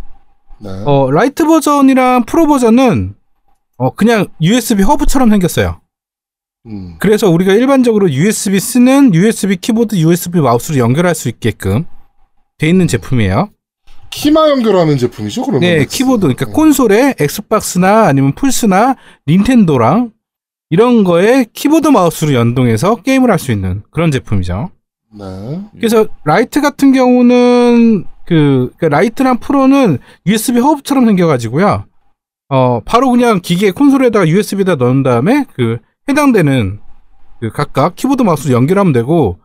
네. 0.58 0.70
어, 0.84 1.10
Lite 1.11 1.46
버전이랑 1.46 2.24
프로 2.24 2.46
버전은, 2.46 3.14
어, 3.78 3.94
그냥 3.94 4.26
USB 4.40 4.82
허브처럼 4.82 5.30
생겼어요. 5.30 5.80
음. 6.66 6.96
그래서 6.98 7.30
우리가 7.30 7.52
일반적으로 7.52 8.10
USB 8.10 8.58
쓰는 8.58 9.14
USB 9.14 9.56
키보드, 9.56 9.96
USB 9.96 10.40
마우스를 10.40 10.80
연결할 10.80 11.14
수 11.14 11.28
있게끔 11.28 11.86
돼 12.58 12.68
있는 12.68 12.88
제품이에요. 12.88 13.50
키마 14.10 14.48
연결하는 14.48 14.96
제품이죠, 14.96 15.42
그러면? 15.42 15.60
네. 15.60 15.84
키보드. 15.84 16.22
그러니까 16.22 16.46
네. 16.46 16.52
콘솔에 16.52 17.14
Xbox나 17.20 18.06
아니면 18.06 18.32
플스나 18.32 18.96
닌텐도랑 19.28 20.12
이런 20.70 21.05
거에 21.05 21.46
키보드 21.52 21.88
마우스로 21.88 22.35
연동해서 22.35 22.96
게임을 22.96 23.31
할 23.31 23.38
수 23.38 23.52
있는 23.52 23.83
그런 23.90 24.11
제품이죠. 24.11 24.70
네. 25.18 25.61
그래서 25.76 26.07
Lite 26.24 26.61
같은 26.61 26.92
경우는 26.92 28.05
그 28.26 28.72
그러니까 28.76 28.88
Lite랑 28.88 29.38
프로는 29.38 29.98
USB 30.26 30.59
허브처럼 30.59 31.07
생겨가지고요. 31.07 31.85
어 32.48 32.81
바로 32.85 33.11
그냥 33.11 33.40
기계 33.40 33.70
콘솔에다가 33.70 34.29
USB에다 34.29 34.76
넣은 34.76 35.02
다음에 35.02 35.44
그 35.55 35.79
해당되는 36.09 36.81
그 37.40 37.50
각각 37.52 37.94
키보드 37.96 38.22
마우스 38.22 38.50
연결하면 38.50 38.92
되고 38.92 39.38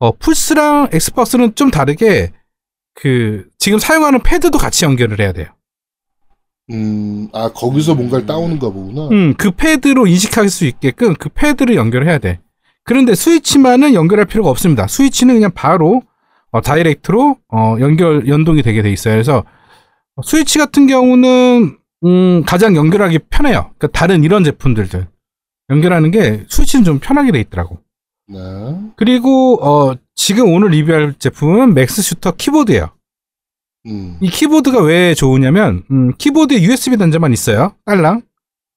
어 0.00 0.12
플스랑 0.16 0.88
엑스박스는 0.92 1.54
좀 1.54 1.70
다르게 1.70 2.32
그 2.94 3.46
지금 3.58 3.78
사용하는 3.78 4.20
패드도 4.22 4.58
같이 4.58 4.84
연결을 4.84 5.20
해야 5.20 5.32
돼요. 5.32 5.46
음, 6.70 7.28
아, 7.32 7.50
거기서 7.52 7.94
뭔가를 7.94 8.26
따오는가 8.26 8.70
보구나. 8.70 9.08
음, 9.08 9.34
그 9.36 9.50
패드로 9.50 10.06
인식할 10.06 10.48
수 10.48 10.64
있게끔 10.64 11.14
그 11.14 11.28
패드를 11.28 11.76
연결해야 11.76 12.18
돼. 12.18 12.40
그런데 12.84 13.14
스위치만은 13.14 13.94
연결할 13.94 14.26
필요가 14.26 14.50
없습니다. 14.50 14.86
스위치는 14.86 15.34
그냥 15.34 15.50
바로 15.54 16.02
어, 16.50 16.60
다이렉트로 16.60 17.36
어, 17.52 17.76
연결 17.80 18.28
연동이 18.28 18.62
되게 18.62 18.82
돼 18.82 18.90
있어요. 18.92 19.14
그래서 19.14 19.44
어, 20.16 20.22
스위치 20.22 20.58
같은 20.58 20.86
경우는 20.86 21.76
음, 22.04 22.42
가장 22.46 22.76
연결하기 22.76 23.20
편해요. 23.30 23.70
그러니까 23.78 23.88
다른 23.88 24.22
이런 24.24 24.44
제품들들 24.44 25.08
연결하는 25.70 26.10
게 26.10 26.44
스위치는 26.48 26.84
좀 26.84 26.98
편하게 26.98 27.32
돼 27.32 27.40
있더라고. 27.40 27.78
네. 28.28 28.38
그리고 28.96 29.58
어, 29.62 29.94
지금 30.14 30.52
오늘 30.52 30.68
리뷰할 30.68 31.14
제품은 31.18 31.74
Max 31.74 32.02
Shooter 32.02 32.32
키보드예요. 32.32 32.90
음. 33.86 34.18
이 34.20 34.28
키보드가 34.28 34.82
왜 34.82 35.14
좋으냐면 35.14 35.84
음, 35.90 36.12
키보드에 36.16 36.62
USB 36.62 36.96
단자만 36.96 37.32
있어요. 37.32 37.74
딸랑. 37.84 38.22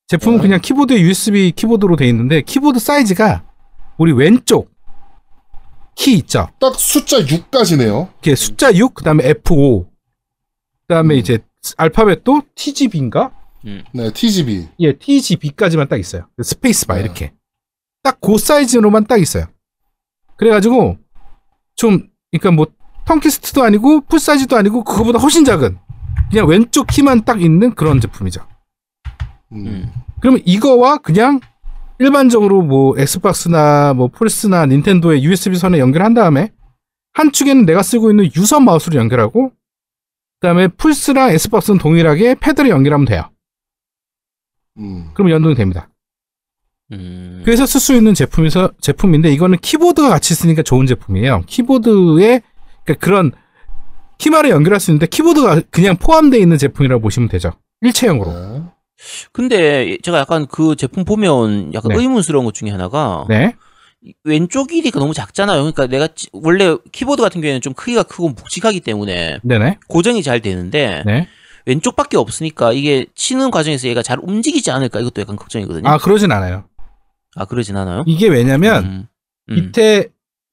제품은 0.08 0.38
네. 0.38 0.42
그냥 0.44 0.62
키보드에 0.62 1.00
USB 1.02 1.52
키보드로 1.56 1.96
돼 1.96 2.08
있는데 2.10 2.42
키보드 2.42 2.80
사이즈가 2.80 3.44
우리 3.98 4.12
왼쪽 4.14 4.72
키 5.96 6.14
있죠. 6.16 6.50
딱 6.60 6.76
숫자 6.76 7.18
6까지네요. 7.20 8.10
이게 8.20 8.36
숫자 8.36 8.72
6, 8.74 8.94
그다음에 8.94 9.24
F5, 9.34 9.88
그다음에 10.88 11.16
음. 11.16 11.20
이제 11.20 11.40
알파벳도 11.76 12.44
TGB인가? 12.56 13.32
네, 13.92 14.14
TGB. 14.14 14.68
예, 14.80 14.94
TGB까지만 14.94 15.90
딱 15.90 15.98
있어요. 16.00 16.28
스페이스바 16.42 16.96
네. 16.96 17.02
이렇게 17.02 17.34
딱 18.04 18.20
그 18.22 18.38
사이즈로만 18.38 19.06
딱 19.08 19.20
있어요. 19.20 19.46
그래가지고 20.38 20.98
좀 21.76 22.08
그러니까 22.32 22.52
뭐 22.52 22.68
tenkeyless도 23.08 23.64
아니고 23.64 24.02
full 24.02 24.20
size도 24.20 24.56
아니고 24.56 24.84
그거보다 24.84 25.18
훨씬 25.20 25.46
작은 25.46 25.78
그냥 26.30 26.48
왼쪽 26.48 26.88
키만 26.88 27.24
딱 27.24 27.42
있는 27.42 27.74
그런 27.74 28.00
제품이죠. 28.02 28.46
음. 29.54 29.68
음. 29.68 29.92
그러면 30.20 30.42
이거와 30.46 30.98
그냥 30.98 31.40
일반적으로 32.00 32.62
뭐 32.62 32.98
엑스박스나 32.98 33.94
뭐 33.94 34.10
플스나 34.10 34.66
닌텐도의 34.66 35.24
USB 35.24 35.58
선에 35.58 35.80
연결한 35.80 36.14
다음에 36.14 36.52
한쪽에는 37.14 37.66
내가 37.66 37.82
쓰고 37.82 38.12
있는 38.12 38.30
유선 38.36 38.66
마우스로 38.66 39.00
연결하고 39.00 39.52
그다음에 40.40 40.68
플스랑 40.68 41.32
엑스박스는 41.32 41.80
동일하게 41.80 42.36
패드를 42.36 42.70
연결하면 42.70 43.06
돼요. 43.06 43.32
음. 44.78 45.10
그러면 45.14 45.34
연동이 45.34 45.56
됩니다. 45.56 45.90
음. 46.92 47.42
그래서 47.44 47.66
쓸 47.66 47.80
수 47.80 47.96
있는 47.96 48.14
제품에서 48.14 48.72
제품인데 48.80 49.32
이거는 49.32 49.58
키보드가 49.60 50.10
같이 50.10 50.36
쓰니까 50.36 50.62
좋은 50.62 50.86
제품이에요. 50.86 51.44
키보드에 51.48 52.42
그러니까 52.88 53.06
그런 53.06 53.32
키마를 54.18 54.50
연결할 54.50 54.80
수 54.80 54.90
있는데 54.92 55.06
키보드가 55.08 55.62
그냥 55.70 55.98
포함되어 55.98 56.40
있는 56.40 56.58
제품이라고 56.58 57.02
보시면 57.02 57.30
되죠. 57.30 57.52
일체형으로. 57.82 58.32
네. 58.34 58.64
근데 59.32 59.98
제가 60.02 60.18
약간 60.20 60.48
그 60.48 60.76
제품 60.76 61.06
보면 61.06 61.74
약간 61.76 61.90
네. 61.90 61.98
의문스러운 62.02 62.46
것 62.46 62.54
중에 62.56 62.72
하나가 62.72 63.26
네. 63.30 63.54
왼쪽 64.24 64.68
길이가 64.70 65.00
너무 65.00 65.14
작잖아요. 65.14 65.60
그러니까 65.60 65.86
내가 65.86 66.08
찌- 66.08 66.30
원래 66.32 66.76
키보드 66.92 67.22
같은 67.22 67.42
경우에는 67.42 67.62
좀 67.62 67.74
크기가 67.74 68.02
크고 68.04 68.30
묵직하기 68.30 68.80
때문에 68.80 69.40
네네. 69.44 69.78
고정이 69.88 70.24
잘 70.24 70.42
되는데 70.42 71.04
네. 71.06 71.28
왼쪽밖에 71.68 72.18
없으니까 72.18 72.72
이게 72.74 73.06
치는 73.14 73.52
과정에서 73.52 73.88
얘가 73.88 74.02
잘 74.02 74.18
움직이지 74.22 74.72
않을까 74.72 75.00
이것도 75.00 75.22
약간 75.22 75.36
걱정이거든요. 75.36 75.88
아 75.88 75.94
아, 75.94 75.98
그러진 75.98 76.32
않아요. 76.32 76.64
그러진 77.50 77.76
않아요? 77.78 78.04
이게 78.08 78.30
왜냐면 78.30 78.84
음. 78.86 79.08
음. 79.50 79.56
밑에 79.56 80.08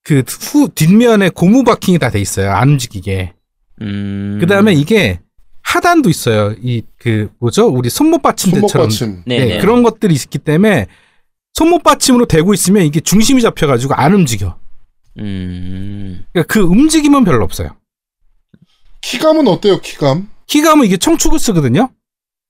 그 0.04 0.22
후 0.26 0.68
뒷면에 0.68 1.30
고무 1.30 1.64
바킹이 1.64 1.98
다 1.98 2.10
돼 2.10 2.20
있어요. 2.20 2.52
안 2.52 2.68
움직이게. 2.70 3.32
음. 3.82 4.38
그 4.40 4.46
다음에 4.46 4.72
이게 4.74 5.20
하단도 5.62 6.10
있어요. 6.10 6.54
이 6.62 6.82
그 6.98 7.30
뭐죠? 7.40 7.66
우리 7.66 7.90
손목 7.90 8.22
받침대처럼 8.22 8.68
손목 8.68 8.84
받침. 8.88 9.22
네, 9.26 9.38
네, 9.38 9.44
네. 9.54 9.58
그런 9.60 9.82
것들이 9.82 10.14
있기 10.14 10.38
때문에 10.38 10.86
손목 11.54 11.82
받침으로 11.82 12.26
대고 12.26 12.52
있으면 12.54 12.84
이게 12.84 13.00
중심이 13.00 13.40
잡혀가지고 13.42 13.94
안 13.94 14.12
움직여. 14.14 14.58
음. 15.18 16.24
그러니까 16.32 16.52
그 16.52 16.60
움직임은 16.60 17.24
별로 17.24 17.44
없어요. 17.44 17.70
키감은 19.02 19.46
어때요, 19.48 19.80
키감? 19.80 20.28
키감은 20.46 20.86
이게 20.86 20.96
청축을 20.96 21.38
쓰거든요. 21.38 21.90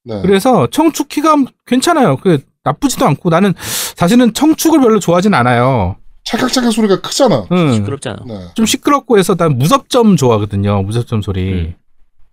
네. 0.04 0.20
그래서 0.22 0.66
청축 0.70 1.08
키감 1.08 1.46
괜찮아요. 1.66 2.16
그 2.18 2.38
나쁘지도 2.64 3.06
않고 3.06 3.30
나는 3.30 3.54
사실은 3.96 4.32
청축을 4.32 4.80
별로 4.80 4.98
좋아하진 5.00 5.34
않아요. 5.34 5.96
찰칵찰칵 6.24 6.72
소리가 6.72 7.00
크잖아. 7.00 7.46
응. 7.52 7.72
시끄럽잖아. 7.74 8.24
네. 8.26 8.48
좀 8.54 8.66
시끄럽고 8.66 9.18
해서 9.18 9.34
난 9.34 9.58
무섭점 9.58 10.16
좋아하거든요. 10.16 10.82
무섭점 10.82 11.22
소리. 11.22 11.52
음. 11.52 11.74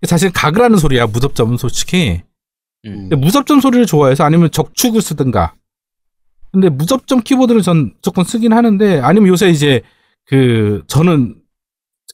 사실 0.07 0.31
가글하는 0.31 0.77
소리야. 0.77 1.07
무섭점은 1.07 1.57
솔직히. 1.57 2.23
음. 2.85 3.09
근데 3.09 3.15
무섭점 3.15 3.59
소리를 3.59 3.85
좋아해서 3.85 4.23
아니면 4.23 4.49
적축을 4.51 5.01
쓰든가. 5.01 5.53
근데 6.51 6.69
무섭점 6.69 7.21
키보드를 7.21 7.61
전 7.61 7.91
무조건 7.95 8.25
쓰긴 8.25 8.53
하는데 8.53 8.99
아니면 8.99 9.29
요새 9.29 9.49
이제 9.49 9.81
그 10.25 10.83
저는 10.87 11.35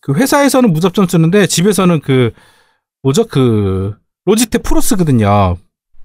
그 0.02 0.14
회사에서는 0.14 0.74
무섭점 0.74 1.08
쓰는데 1.08 1.48
집에서는 1.48 2.02
그 2.02 2.32
뭐죠 3.02 3.26
그 3.26 3.96
로지텍 4.26 4.64
프로 4.64 4.82
쓰거든요. 4.82 5.58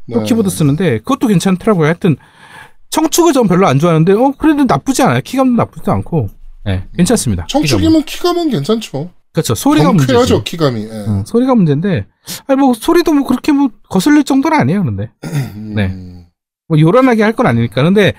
프로 0.07 0.21
네. 0.21 0.27
키보드 0.27 0.49
쓰는데 0.51 0.99
그것도 0.99 1.27
괜찮더라고요. 1.29 1.87
하여튼 1.87 2.17
청축을 2.93 3.33
전 3.33 3.49
별로 3.49 3.67
안 3.67 3.79
좋아하는데 3.79 4.13
어 4.13 4.33
그래도 4.39 4.65
나쁘지 4.65 5.03
않아요. 5.03 5.21
키감도 5.23 5.57
나쁘지도 5.57 5.91
않고. 5.93 6.29
네, 6.65 6.87
괜찮습니다. 6.97 7.47
키감은. 7.47 7.67
청축이면 7.67 8.05
키감은 8.05 8.51
괜찮죠. 8.51 9.11
그렇죠. 9.33 9.55
소리가 9.55 9.89
문제지. 9.89 10.07
경쾌하죠, 10.13 10.45
키감이. 10.45 10.83
예. 10.85 10.91
응, 11.09 11.25
소리가 11.27 11.55
문제인데 11.55 12.07
아니 12.47 12.61
뭐 12.61 12.75
소리도 12.75 13.13
뭐 13.15 13.27
그렇게 13.27 13.51
뭐 13.53 13.71
거슬릴 13.89 14.25
정도는 14.25 14.59
아니에요. 14.59 14.85
근데 14.85 15.11
음. 15.25 15.73
네. 15.75 15.89
뭐 16.69 16.79
요란하게 16.79 17.23
할 17.23 17.33
건 17.33 17.47
아니니까. 17.47 17.83
근데 17.83 18.13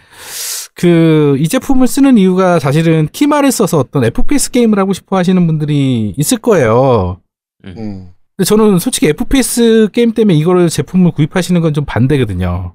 그 0.76 1.36
이 1.40 1.48
제품을 1.48 1.86
쓰는 1.88 2.18
이유가 2.18 2.58
사실은 2.60 3.08
키말을 3.12 3.52
써서 3.52 3.78
어떤 3.78 4.04
FPS 4.06 4.50
게임을 4.52 4.80
하고 4.80 4.94
싶어 4.94 5.18
하시는 5.18 5.46
분들이 5.46 6.16
있을 6.18 6.40
거예요. 6.40 7.22
음. 7.66 8.10
근데 8.36 8.46
저는 8.46 8.80
솔직히 8.80 9.08
FPS 9.10 9.90
게임 9.94 10.14
때문에 10.14 10.36
이거를 10.36 10.68
제품을 10.70 11.12
구입하시는 11.12 11.62
건 11.62 11.74
좀 11.74 11.86
반대거든요. 11.86 12.74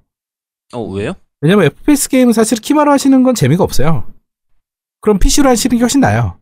어 0.75 0.83
왜요? 0.83 1.15
왜냐면 1.41 1.67
FPS 1.67 2.09
게임은 2.09 2.33
사실 2.33 2.59
키마로 2.59 2.91
하시는 2.91 3.23
건 3.23 3.35
재미가 3.35 3.63
없어요. 3.63 4.13
그럼 5.01 5.19
PC로 5.19 5.49
하시는 5.49 5.77
게 5.77 5.81
훨씬 5.81 6.01
나아요. 6.01 6.39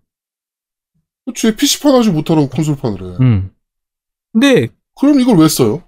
그치, 1.27 1.55
PC판 1.55 1.95
하지 1.95 2.11
못하라고 2.11 2.49
콘솔판을 2.49 3.03
해. 3.03 3.17
음. 3.21 3.51
근데 4.33 4.69
그럼 4.99 5.21
이걸 5.21 5.37
왜 5.39 5.49
써요? 5.49 5.83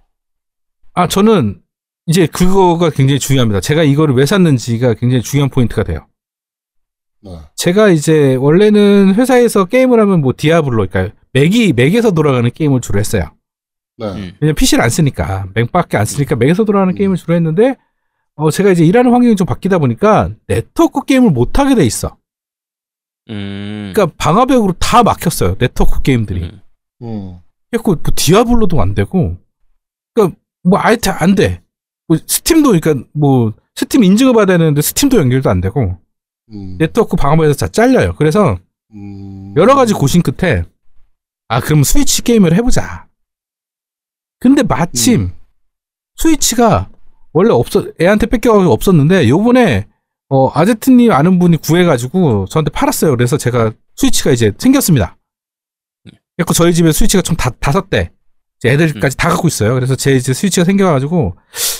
아 0.94 1.06
저는 1.06 1.62
이제 2.06 2.26
그거가 2.26 2.90
굉장히 2.90 3.18
중요합니다. 3.18 3.60
제가 3.60 3.82
이거를 3.82 4.14
왜 4.14 4.26
샀는지가 4.26 4.94
굉장히 4.94 5.22
중요한 5.22 5.48
포인트가 5.50 5.84
돼요. 5.84 6.06
네. 7.20 7.38
제가 7.56 7.90
이제 7.90 8.36
원래는 8.36 9.14
회사에서 9.14 9.64
게임을 9.64 10.00
하면 10.00 10.20
뭐 10.20 10.32
디아블로, 10.36 10.86
그러니까 10.88 11.14
맥이 11.32 11.72
맥에서 11.72 12.12
돌아가는 12.12 12.48
게임을 12.50 12.80
주로 12.80 12.98
했어요. 12.98 13.30
네. 13.96 14.06
음. 14.06 14.32
왜냐면 14.40 14.54
PC를 14.54 14.82
안 14.82 14.90
쓰니까 14.90 15.46
맥밖에 15.54 15.96
안 15.96 16.04
쓰니까 16.04 16.36
맥에서 16.36 16.64
돌아가는 16.64 16.92
음. 16.92 16.96
게임을 16.96 17.16
주로 17.16 17.34
했는데 17.34 17.76
어 18.38 18.52
제가 18.52 18.70
이제 18.70 18.84
일하는 18.84 19.10
환경이 19.10 19.34
좀 19.34 19.46
바뀌다 19.46 19.78
보니까 19.78 20.30
네트워크 20.46 21.04
게임을 21.04 21.30
못 21.30 21.58
하게 21.58 21.74
돼 21.74 21.84
있어. 21.84 22.16
음. 23.30 23.92
그러니까 23.92 24.14
방화벽으로 24.16 24.74
다 24.78 25.02
막혔어요. 25.02 25.56
네트워크 25.58 26.00
게임들이. 26.02 26.44
음. 26.44 26.60
음. 27.02 27.38
그래갖고 27.68 27.96
뭐 27.96 28.02
디아블로도 28.14 28.80
안 28.80 28.94
되고, 28.94 29.36
그러니까 30.14 30.38
뭐 30.62 30.78
아예 30.80 30.96
다 30.96 31.15
안 31.15 31.34
돼. 31.34 31.62
뭐 32.06 32.16
스팀도 32.16 32.70
그러니까 32.70 33.04
뭐 33.12 33.52
스팀 33.74 34.04
인증을 34.04 34.32
받아야 34.32 34.56
되는데 34.56 34.82
스팀도 34.82 35.18
연결도 35.18 35.50
안 35.50 35.60
되고 35.60 35.98
음. 36.52 36.78
네트워크 36.78 37.16
방어에서 37.16 37.66
다 37.66 37.68
잘려요. 37.68 38.14
그래서 38.14 38.56
음. 38.94 39.52
여러 39.56 39.74
가지 39.74 39.94
고심 39.94 40.22
끝에 40.22 40.62
아 41.48 41.60
그럼 41.60 41.82
스위치 41.82 42.22
게임을 42.22 42.54
해보자. 42.54 43.08
근데 44.38 44.62
마침 44.62 45.20
음. 45.20 45.32
스위치가 46.16 46.88
원래 47.32 47.52
없어 47.52 47.84
애한테 48.00 48.26
뺏겨가지고 48.26 48.72
없었는데 48.72 49.28
요번에 49.28 49.86
어 50.30 50.50
아제트님 50.54 51.12
아는 51.12 51.38
분이 51.38 51.58
구해가지고 51.58 52.46
저한테 52.46 52.70
팔았어요. 52.70 53.16
그래서 53.16 53.36
제가 53.36 53.72
스위치가 53.96 54.30
이제 54.30 54.52
생겼습니다. 54.58 55.16
그래서 56.36 56.52
저희 56.52 56.72
집에 56.72 56.92
스위치가 56.92 57.22
총 57.22 57.36
다, 57.36 57.50
다섯 57.58 57.90
대 57.90 58.10
애들까지 58.64 59.16
다 59.16 59.28
갖고 59.28 59.48
있어요. 59.48 59.74
그래서 59.74 59.96
제 59.96 60.14
이제 60.14 60.32
스위치가 60.32 60.64
생겨가지고 60.64 61.36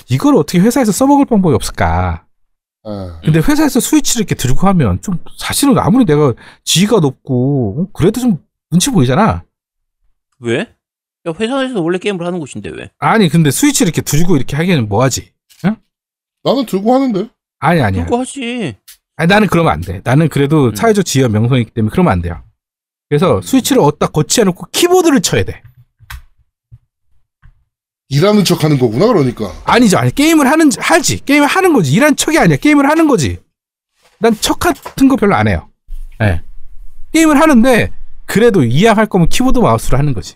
이걸 0.09 0.35
어떻게 0.35 0.59
회사에서 0.59 0.91
써먹을 0.91 1.25
방법이 1.25 1.53
없을까? 1.55 2.25
예. 2.87 2.91
근데 3.25 3.39
회사에서 3.39 3.79
스위치를 3.79 4.21
이렇게 4.21 4.35
들고 4.35 4.67
하면 4.67 5.01
좀 5.01 5.19
사실은 5.37 5.77
아무리 5.77 6.05
내가 6.05 6.33
지위가 6.63 6.99
높고 6.99 7.81
어, 7.81 7.91
그래도 7.93 8.21
좀 8.21 8.43
눈치 8.71 8.89
보이잖아. 8.91 9.43
왜? 10.39 10.59
야 11.27 11.33
회사에서 11.37 11.81
원래 11.81 11.97
게임을 11.97 12.25
하는 12.25 12.39
곳인데 12.39 12.69
왜? 12.69 12.89
아니 12.99 13.27
근데 13.29 13.51
스위치를 13.51 13.89
이렇게 13.89 14.01
들고 14.01 14.37
이렇게 14.37 14.55
하기에는 14.55 14.87
뭐하지? 14.87 15.33
나는 16.43 16.65
들고 16.65 16.93
하는데. 16.93 17.29
아니 17.59 17.81
아니야. 17.81 18.05
그거 18.05 18.19
하지. 18.21 18.77
아니 19.17 19.27
나는 19.27 19.47
그러면 19.47 19.73
안 19.73 19.81
돼. 19.81 20.01
나는 20.03 20.29
그래도 20.29 20.67
음. 20.67 20.75
사회적 20.75 21.05
지위와 21.05 21.29
명성이기 21.29 21.71
때문에 21.71 21.91
그러면 21.91 22.13
안 22.13 22.21
돼요. 22.21 22.41
그래서 23.09 23.41
스위치를 23.41 23.81
어디다 23.81 24.07
거치해 24.07 24.45
놓고 24.45 24.67
키보드를 24.71 25.21
쳐야 25.21 25.43
돼. 25.43 25.61
일하는 28.11 28.43
척 28.43 28.63
하는 28.63 28.79
거구나, 28.79 29.05
그러니까. 29.07 29.51
아니죠. 29.65 29.97
아니 29.99 30.13
게임을 30.13 30.49
하는 30.49 30.69
하지. 30.79 31.23
게임을 31.23 31.47
하는 31.47 31.73
거지. 31.73 31.93
일한 31.93 32.15
척이 32.15 32.37
아니야. 32.39 32.57
게임을 32.57 32.89
하는 32.89 33.07
거지. 33.07 33.37
난 34.19 34.35
척 34.41 34.59
같은 34.59 35.07
거 35.07 35.15
별로 35.15 35.35
안 35.35 35.47
해요. 35.47 35.69
예. 36.21 36.41
게임을 37.13 37.39
하는데 37.39 37.91
그래도 38.25 38.63
이왕 38.63 38.97
할 38.97 39.05
거면 39.05 39.29
키보드 39.29 39.59
마우스로 39.59 39.97
하는 39.97 40.13
거지. 40.13 40.35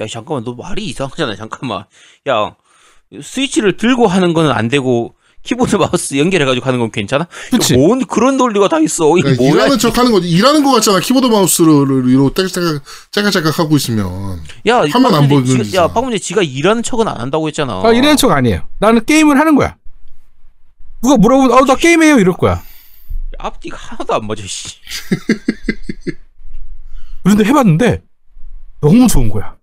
야 0.00 0.06
잠깐만 0.06 0.44
너 0.44 0.54
말이 0.54 0.84
이상하잖아 0.86 1.36
잠깐만. 1.36 1.84
야 2.28 2.56
스위치를 3.22 3.76
들고 3.76 4.06
하는 4.06 4.34
거는 4.34 4.50
안 4.52 4.68
되고 4.68 5.14
키보드 5.42 5.76
마우스 5.76 6.16
연결해가지고 6.18 6.66
하는 6.66 6.80
건 6.80 6.90
괜찮아? 6.90 7.28
그치? 7.50 7.76
뭔 7.76 8.04
그런 8.04 8.36
논리가 8.36 8.68
다 8.68 8.80
있어. 8.80 9.08
그러니까 9.10 9.40
뭐야? 9.40 9.52
일하는 9.54 9.78
척 9.78 9.96
하는 9.96 10.10
거지. 10.10 10.28
일하는 10.28 10.64
거 10.64 10.72
같잖아. 10.72 10.98
키보드 10.98 11.26
마우스를 11.26 12.08
이로 12.10 12.34
떼깍떼깍, 12.34 12.82
째깍째깍 13.12 13.58
하고 13.60 13.76
있으면. 13.76 14.40
야, 14.66 14.78
하면 14.80 15.14
안 15.14 15.28
지가- 15.28 15.46
짓이야. 15.64 15.82
야, 15.82 15.86
박문재 15.88 16.18
지가 16.18 16.42
일하는 16.42 16.82
척은 16.82 17.06
안 17.06 17.20
한다고 17.20 17.46
했잖아. 17.46 17.80
아, 17.84 17.92
이래는 17.92 18.16
척 18.16 18.32
아니에요. 18.32 18.66
나는 18.80 19.04
게임을 19.04 19.38
하는 19.38 19.54
거야. 19.54 19.76
누가 21.02 21.16
물어보면, 21.16 21.52
어, 21.56 21.64
나 21.64 21.76
게임해요. 21.76 22.18
이럴 22.18 22.34
거야. 22.34 22.60
앞뒤가 23.38 23.76
하나도 23.76 24.14
안 24.14 24.26
맞아, 24.26 24.42
씨. 24.44 24.76
그런데 27.22 27.44
해봤는데, 27.44 28.02
너무 28.80 29.06
좋은 29.06 29.28
거야. 29.28 29.56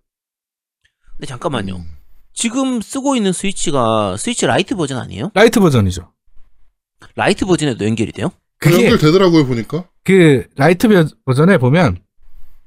근데 1.18 1.28
잠깐만요. 1.28 1.76
음. 1.76 1.86
지금 2.34 2.82
쓰고 2.82 3.16
있는 3.16 3.32
스위치가 3.32 4.18
스위치 4.18 4.46
라이트 4.46 4.76
버전 4.76 5.00
아니에요? 5.00 5.32
라이트 5.34 5.60
버전이죠. 5.60 6.12
라이트 7.16 7.46
버전에도 7.46 7.86
연결이 7.86 8.12
돼요? 8.12 8.32
그게, 8.58 8.76
연결되더라고요, 8.86 9.46
보니까. 9.46 9.86
그, 10.04 10.48
라이트 10.56 10.88
버- 10.88 11.06
버전에 11.26 11.58
보면, 11.58 11.98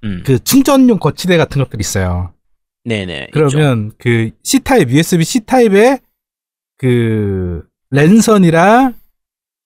음. 0.04 0.22
그 0.24 0.38
충전용 0.44 0.98
거치대 0.98 1.36
같은 1.36 1.62
것들이 1.62 1.80
있어요. 1.80 2.32
네네. 2.84 3.28
있죠. 3.28 3.30
그러면 3.32 3.92
그 3.98 4.30
C타입, 4.44 4.90
USB 4.90 5.24
C타입에 5.24 5.98
그 6.78 7.64
랜선이랑 7.90 8.94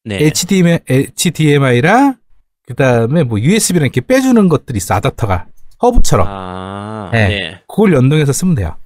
네. 0.05 0.19
HDMI, 0.25 0.79
HDMI랑 0.89 2.17
그 2.67 2.75
다음에 2.75 3.25
뭐 3.25 3.39
USB랑 3.41 3.87
이렇게 3.87 4.01
빼주는 4.01 4.49
것들이 4.49 4.79
있어, 4.79 4.95
아답터가. 4.95 5.47
허브처럼. 5.83 6.27
아, 6.29 7.11
네. 7.13 7.29
네. 7.29 7.63
그걸 7.69 7.93
연동해서 7.93 8.33
쓰면 8.33 8.55
돼요. 8.55 8.77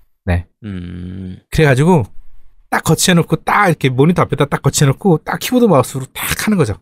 음. 0.65 1.39
그래가지고 1.51 2.05
딱 2.71 2.83
거치해놓고 2.83 3.37
딱 3.45 3.69
이렇게 3.69 3.89
모니터 3.91 4.23
앞에다 4.23 4.47
딱 4.47 4.63
거치해놓고 4.63 5.19
딱 5.19 5.39
키보드 5.39 5.67
마우스로 5.67 6.07
딱 6.07 6.47
하는 6.47 6.57
거죠. 6.59 6.81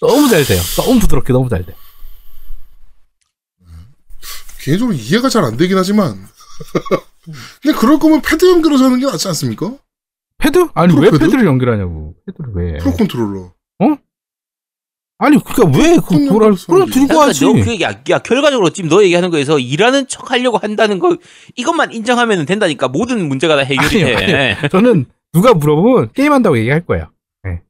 너무 0.00 0.28
잘 0.28 0.44
돼요. 0.44 0.60
너무 0.76 1.00
부드럽게 1.00 1.32
너무 1.32 1.48
잘 1.48 1.64
돼. 1.64 1.74
개인적으로 4.60 4.94
이해가 4.96 5.28
잘 5.28 5.44
안 5.44 5.56
되긴 5.56 5.78
하지만. 5.78 6.26
근데 7.62 7.76
그럴 7.78 7.98
거면 7.98 8.20
패드 8.20 8.44
연결해서 8.50 8.84
하는 8.84 9.00
게 9.00 9.06
낫지 9.06 9.26
않습니까? 9.28 9.76
패드? 10.38 10.68
아니 10.74 10.92
프로 10.92 11.02
왜 11.04 11.10
패드? 11.10 11.24
패드 11.24 11.36
를 11.36 11.46
연결하냐고. 11.46 12.14
패드를 12.26 12.52
왜? 12.54 12.78
프로 12.78 12.92
컨트롤러. 12.92 13.52
아니 15.18 15.42
그러니까 15.42 15.78
왜 15.78 15.96
그걸 15.96 16.26
그걸 16.26 16.54
그걸 16.54 16.90
들고 16.90 17.06
그러니까 17.08 17.20
하지? 17.28 17.44
너 17.46 17.52
그, 17.54 17.80
야, 17.80 17.94
야, 18.10 18.18
결과적으로 18.18 18.68
지금 18.70 18.90
너 18.90 19.02
얘기하는 19.02 19.30
거에서 19.30 19.58
일하는 19.58 20.06
척 20.08 20.30
하려고 20.30 20.58
한다는 20.58 20.98
거, 20.98 21.16
이것만 21.56 21.92
인정하면 21.92 22.44
된다니까. 22.44 22.88
모든 22.88 23.26
문제가 23.26 23.56
다 23.56 23.62
해결이 23.62 24.04
아니요, 24.14 24.26
돼. 24.26 24.56
저는 24.70 25.06
누가 25.32 25.54
물어보면 25.54 26.10
게임한다고 26.12 26.58
얘기할 26.58 26.82
거예요. 26.84 27.06
네. 27.44 27.60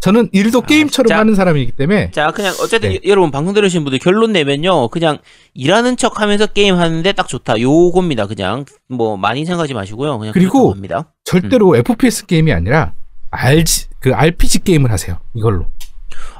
저는 0.00 0.28
일도 0.32 0.60
게임처럼 0.62 1.08
자. 1.08 1.18
하는 1.18 1.34
사람이기 1.34 1.72
때문에 1.72 2.10
자, 2.10 2.30
그냥 2.32 2.52
어쨌든 2.60 2.90
네. 2.90 2.96
여- 2.96 3.00
여러분 3.06 3.30
방송 3.30 3.54
들으신 3.54 3.82
분들 3.84 3.98
결론 4.00 4.32
내면요. 4.32 4.88
그냥 4.88 5.18
일하는 5.54 5.96
척 5.96 6.20
하면서 6.20 6.44
게임 6.46 6.74
하는데 6.74 7.10
딱 7.12 7.28
좋다. 7.28 7.60
요겁니다. 7.62 8.26
그냥 8.26 8.66
뭐 8.90 9.16
많이 9.16 9.46
생각하지 9.46 9.72
마시고요. 9.72 10.18
그냥 10.18 10.34
그리고. 10.34 10.74
절대로 11.24 11.76
FPS 11.76 12.26
게임이 12.26 12.52
아니라 12.52 12.92
RG, 13.30 13.86
그 14.00 14.12
RPG 14.12 14.64
게임을 14.64 14.90
하세요. 14.90 15.16
이걸로. 15.34 15.66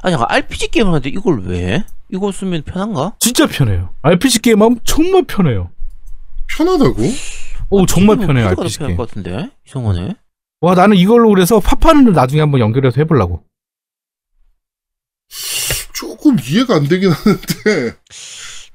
아, 0.01 0.09
잠깐 0.09 0.27
RPG 0.29 0.69
게임을 0.69 0.89
하는데 0.91 1.09
이걸 1.09 1.41
왜? 1.43 1.83
이거 2.11 2.31
쓰면 2.31 2.63
편한가? 2.63 3.13
진짜 3.19 3.47
편해요. 3.47 3.89
RPG 4.01 4.41
게임 4.41 4.61
하면 4.61 4.79
정말 4.83 5.23
편해요. 5.23 5.69
편하다고? 6.55 6.95
오 7.69 7.85
정말 7.85 8.17
이거 8.17 8.27
편해요 8.27 8.47
RPG 8.49 8.77
편할 8.79 8.89
게임. 8.89 8.97
것 8.97 9.07
같은데? 9.09 9.49
이상하네. 9.67 10.15
와 10.61 10.75
나는 10.75 10.95
이걸로 10.97 11.29
그래서 11.29 11.59
파파는 11.59 12.11
나중에 12.13 12.41
한번 12.41 12.59
연결해서 12.59 12.95
해보려고. 13.01 13.43
조금 15.93 16.37
이해가 16.39 16.75
안 16.75 16.87
되긴 16.87 17.11
하는데. 17.11 17.95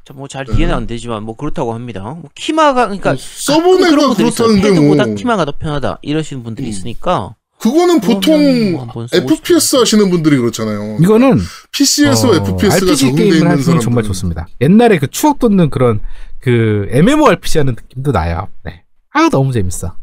자, 0.04 0.14
뭐잘 0.14 0.46
네. 0.46 0.56
이해는 0.56 0.74
안 0.74 0.86
되지만 0.86 1.22
뭐 1.22 1.36
그렇다고 1.36 1.74
합니다. 1.74 2.00
뭐 2.02 2.24
키마가 2.34 2.86
그러니까 2.86 3.14
그런 3.14 4.08
분들이 4.08 4.28
있어요. 4.28 4.48
그렇다는데 4.48 5.04
뭐. 5.04 5.14
키마가 5.14 5.44
더 5.44 5.52
편하다 5.52 5.98
이러시는 6.02 6.42
분들이 6.42 6.66
음. 6.66 6.70
있으니까 6.70 7.34
그거는 7.60 8.00
보통 8.00 8.76
써보고 8.78 9.06
FPS. 9.12 9.76
하시는 9.76 10.08
분들이 10.10 10.36
그렇잖아요. 10.38 10.98
이거는 11.00 11.38
PC에서 11.72 12.30
어, 12.30 12.34
FPS가 12.36 12.74
RPG 12.76 12.96
적용돼 12.96 13.22
게임을 13.24 13.36
있는 13.38 13.62
사람 13.62 13.80
정말 13.80 14.04
좋습니다. 14.04 14.46
옛날에 14.60 14.98
그 14.98 15.08
추억 15.08 15.38
돋는 15.40 15.70
그런 15.70 16.00
그 16.40 16.86
MMORPG 16.90 17.58
하는 17.58 17.74
느낌도 17.74 18.12
나요. 18.12 18.46
네. 18.64 18.84
아 19.12 19.28
너무 19.30 19.52
재밌어. 19.52 19.88
아, 19.88 19.96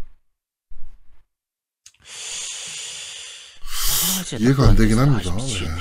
이해가. 4.38 4.70
안 4.70 4.76
되긴 4.76 5.00
아, 5.00 5.04
합니다. 5.04 5.34
미치겠네. 5.36 5.76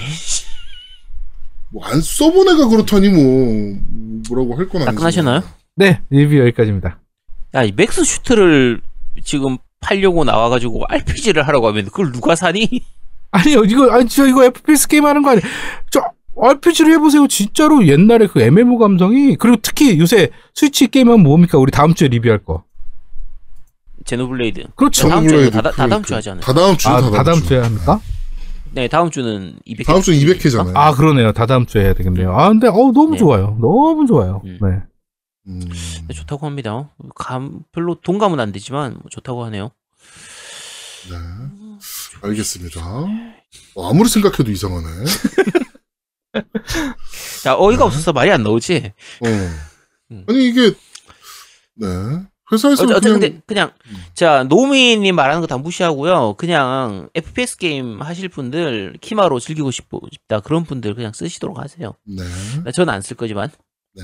뭐안 1.71 2.01
서버네가 2.01 2.69
그렇다니 2.69 3.09
뭐 3.09 3.77
뭐라고 4.29 4.57
할 4.57 4.69
건 4.69 4.83
아니지. 4.83 4.97
끝나셨나요? 4.97 5.43
네 5.77 6.01
리뷰 6.11 6.39
여기까지입니다. 6.39 7.01
야, 7.55 7.63
이 7.65 7.73
맥스 7.73 8.05
슈터를 8.05 8.81
지금 9.25 9.59
팔려고 9.85 10.25
나와가지고 10.25 10.85
RPG를 10.89 11.47
하라고 11.47 11.69
하면 11.69 11.85
그걸 11.87 12.11
누가 12.13 12.35
사니? 12.35 12.69
아니요 13.31 13.65
이거 13.65 13.91
아니 13.93 14.09
저 14.09 14.27
이거 14.27 14.45
FPS 14.45 14.89
게임 14.89 15.05
하는 15.07 15.23
거 15.23 15.31
아니에요. 15.31 15.43
저 15.91 16.01
RPG를 16.41 16.93
해보세요. 16.95 17.27
진짜로 17.29 17.87
옛날에 17.87 18.27
그 18.27 18.41
MMO 18.41 18.79
감성이 18.79 19.37
그리고 19.37 19.57
특히 19.63 19.99
요새 20.01 20.31
스위치 20.55 20.89
게임은 20.89 21.21
뭡니까? 21.23 21.59
우리 21.59 21.71
다음 21.71 21.95
주에 21.95 22.09
리뷰할 22.09 22.39
거. 22.45 22.65
제노블레이드. 24.05 24.65
그렇죠. 24.75 25.09
다음 25.09 25.27
주에 25.29 25.51
다, 25.51 25.63
다 25.63 25.71
다음 25.87 26.03
그- 26.03 26.09
주 26.09 26.15
하지 26.15 26.31
않아요? 26.31 26.41
다 26.43 26.53
다음 26.53 26.77
주, 26.77 26.89
아, 26.89 27.01
다다 27.01 27.23
다음 27.23 27.41
주에 27.41 27.59
합니까? 27.59 28.01
네, 28.73 28.89
다음 28.89 29.11
주는 29.11 29.55
200. 29.65 29.87
다음 29.87 30.03
주는 30.03 30.19
200회잖아요. 30.19 30.73
아, 30.75 30.93
그러네요. 30.93 31.33
다 31.33 31.47
다음 31.47 31.65
주에 31.65 31.85
해야 31.85 31.95
되겠네요. 31.95 32.35
아, 32.37 32.49
근데, 32.49 32.67
어 32.69 32.73
너무 32.73 33.13
네. 33.13 33.19
좋아요. 33.19 33.57
너무 33.61 34.05
좋아요. 34.07 34.43
음. 34.45 34.59
네. 34.61 34.69
음. 35.47 35.61
네, 36.09 36.15
좋다고 36.15 36.47
합니다. 36.47 36.91
감 37.15 37.63
별로 37.73 37.95
동감은 38.01 38.41
안 38.41 38.53
되지만 38.53 38.93
뭐 38.95 39.03
좋다고 39.11 39.45
하네요. 39.47 39.71
네. 41.11 41.17
알겠습니다. 42.23 42.81
어, 43.75 43.91
아무리 43.91 44.09
생각해도 44.09 44.51
이상하네. 44.51 45.05
자, 47.43 47.57
어이가 47.59 47.85
없어서 47.85 48.13
말이 48.13 48.31
안 48.31 48.43
나오지. 48.43 48.93
어. 49.21 49.27
음. 50.11 50.25
아니 50.29 50.49
이게 50.49 50.75
네 51.77 51.87
회사에서 52.53 52.85
어째, 52.85 52.95
어째 52.95 53.01
그냥 53.09 53.21
근데 53.21 53.41
그냥 53.47 53.73
음. 53.89 53.97
자 54.15 54.45
노미님 54.45 55.15
말하는 55.15 55.41
거 55.41 55.47
다 55.47 55.57
무시하고요. 55.59 56.35
그냥 56.35 57.09
FPS 57.15 57.57
게임 57.57 58.01
하실 58.03 58.29
분들 58.29 58.99
키마로 59.01 59.41
즐기고 59.41 59.71
싶, 59.71 59.87
싶다 60.13 60.41
그런 60.41 60.65
분들 60.65 60.95
그냥 60.95 61.13
쓰시도록 61.13 61.59
하세요. 61.59 61.95
네. 62.07 62.23
저는 62.73 62.93
안 62.93 63.01
쓸 63.03 63.17
거지만. 63.17 63.51
네. 63.95 64.03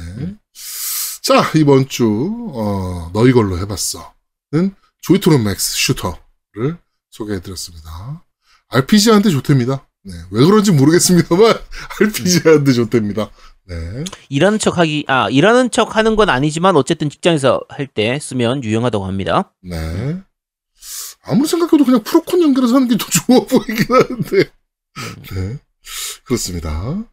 자 1.22 1.50
이번 1.54 1.88
주 1.88 2.50
어, 2.54 3.10
너희 3.12 3.32
걸로 3.32 3.58
해봤어 3.58 4.12
는 4.52 4.74
조이트론 5.02 5.44
맥스 5.44 5.72
슈터를 5.74 6.78
소개해드렸습니다. 7.10 8.24
RPG한테 8.68 9.30
좋답니다. 9.30 9.86
네. 10.02 10.12
왜 10.30 10.44
그런지 10.44 10.72
모르겠습니다만 10.72 11.54
RPG한테 12.00 12.72
좋답니다. 12.72 13.30
네. 13.66 14.04
일하는 14.28 14.58
척 14.58 14.78
하기 14.78 15.04
아 15.08 15.28
일하는 15.30 15.70
척 15.70 15.96
하는 15.96 16.16
건 16.16 16.28
아니지만 16.30 16.76
어쨌든 16.76 17.08
직장에서 17.10 17.60
할 17.68 17.86
때 17.86 18.18
쓰면 18.20 18.64
유용하다고 18.64 19.04
합니다. 19.04 19.52
네. 19.62 20.20
아무리 21.22 21.46
생각해도 21.48 21.84
그냥 21.84 22.02
프로콘 22.02 22.42
연결해서 22.42 22.74
하는 22.76 22.88
게 22.88 22.96
더 22.96 23.06
좋아 23.06 23.40
보이긴 23.46 23.86
하는데. 23.88 24.50
네. 25.32 25.58
그렇습니다. 26.24 27.04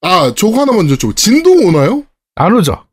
아, 0.00 0.34
저거 0.36 0.60
하나 0.60 0.72
먼저 0.72 0.96
좀 0.96 1.14
진동 1.14 1.64
오나요? 1.66 2.04
안 2.34 2.52
오죠? 2.54 2.86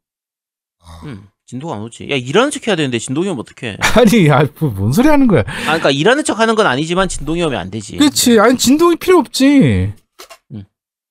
아, 0.90 1.06
음, 1.06 1.28
진도가 1.46 1.76
안 1.76 1.82
오지. 1.82 2.10
야 2.12 2.16
일하는 2.16 2.52
척 2.52 2.68
해야 2.68 2.76
되는데 2.76 3.00
진동이 3.00 3.28
오면 3.30 3.40
어떡해. 3.42 3.78
아니, 3.96 4.30
아, 4.32 4.48
뭐, 4.60 4.70
뭔 4.72 4.92
소리 4.92 5.08
하는 5.08 5.28
거야. 5.28 5.42
아 5.42 5.64
그러니까 5.64 5.92
일하는 5.92 6.24
척 6.24 6.40
하는 6.40 6.56
건 6.56 6.66
아니지만 6.68 7.08
진동이 7.08 7.42
오면 7.44 7.60
안 7.60 7.72
되지. 7.72 7.98
그치. 7.98 8.40
아니, 8.40 8.58
진동이 8.58 8.96
필요 8.98 9.18
없지. 9.20 9.94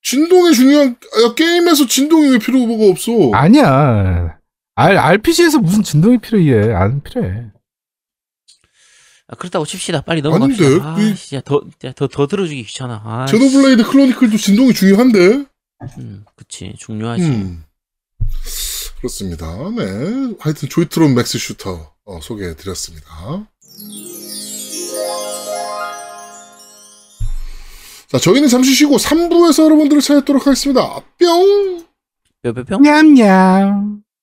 진동이 0.00 0.54
중요한, 0.54 0.96
야, 1.24 1.34
게임에서 1.34 1.86
진동이 1.86 2.28
왜 2.30 2.38
필요가 2.38 2.84
없어? 2.88 3.10
아니야. 3.32 4.38
R, 4.76 4.96
RPG에서 4.96 5.58
무슨 5.58 5.82
진동이 5.82 6.18
필요해. 6.18 6.72
안 6.72 7.02
필요해. 7.02 7.46
아, 9.30 9.34
그렇다고 9.36 9.66
칩시다. 9.66 10.02
빨리 10.02 10.22
넘어갑시다. 10.22 10.64
아닌데? 10.64 10.84
아, 10.84 10.98
이- 11.00 11.14
진짜 11.16 11.42
더, 11.44 11.60
더, 11.96 12.06
더 12.06 12.26
들어주기 12.26 12.62
귀찮아. 12.62 13.02
아, 13.04 13.26
제노블레이드 13.26 13.82
클로니클도 13.84 14.36
진동이 14.38 14.72
중요한데? 14.72 15.44
음, 15.98 16.24
그치. 16.36 16.74
중요하지. 16.78 17.24
음. 17.24 17.64
그렇습니다. 18.98 19.46
네. 19.76 20.34
하여튼 20.40 20.68
조이트론 20.68 21.14
맥스 21.14 21.38
슈터 21.38 21.92
어, 22.04 22.20
소개해드렸습니다. 22.20 23.06
자, 28.08 28.18
저희는 28.18 28.48
잠시 28.48 28.74
쉬고 28.74 28.96
3부에서 28.96 29.64
여러분들을 29.64 30.00
찾도록 30.00 30.46
하겠습니다. 30.46 31.00
뿅! 31.18 31.84
뼈뼈뿅. 32.42 32.82
냠냠. 32.82 34.02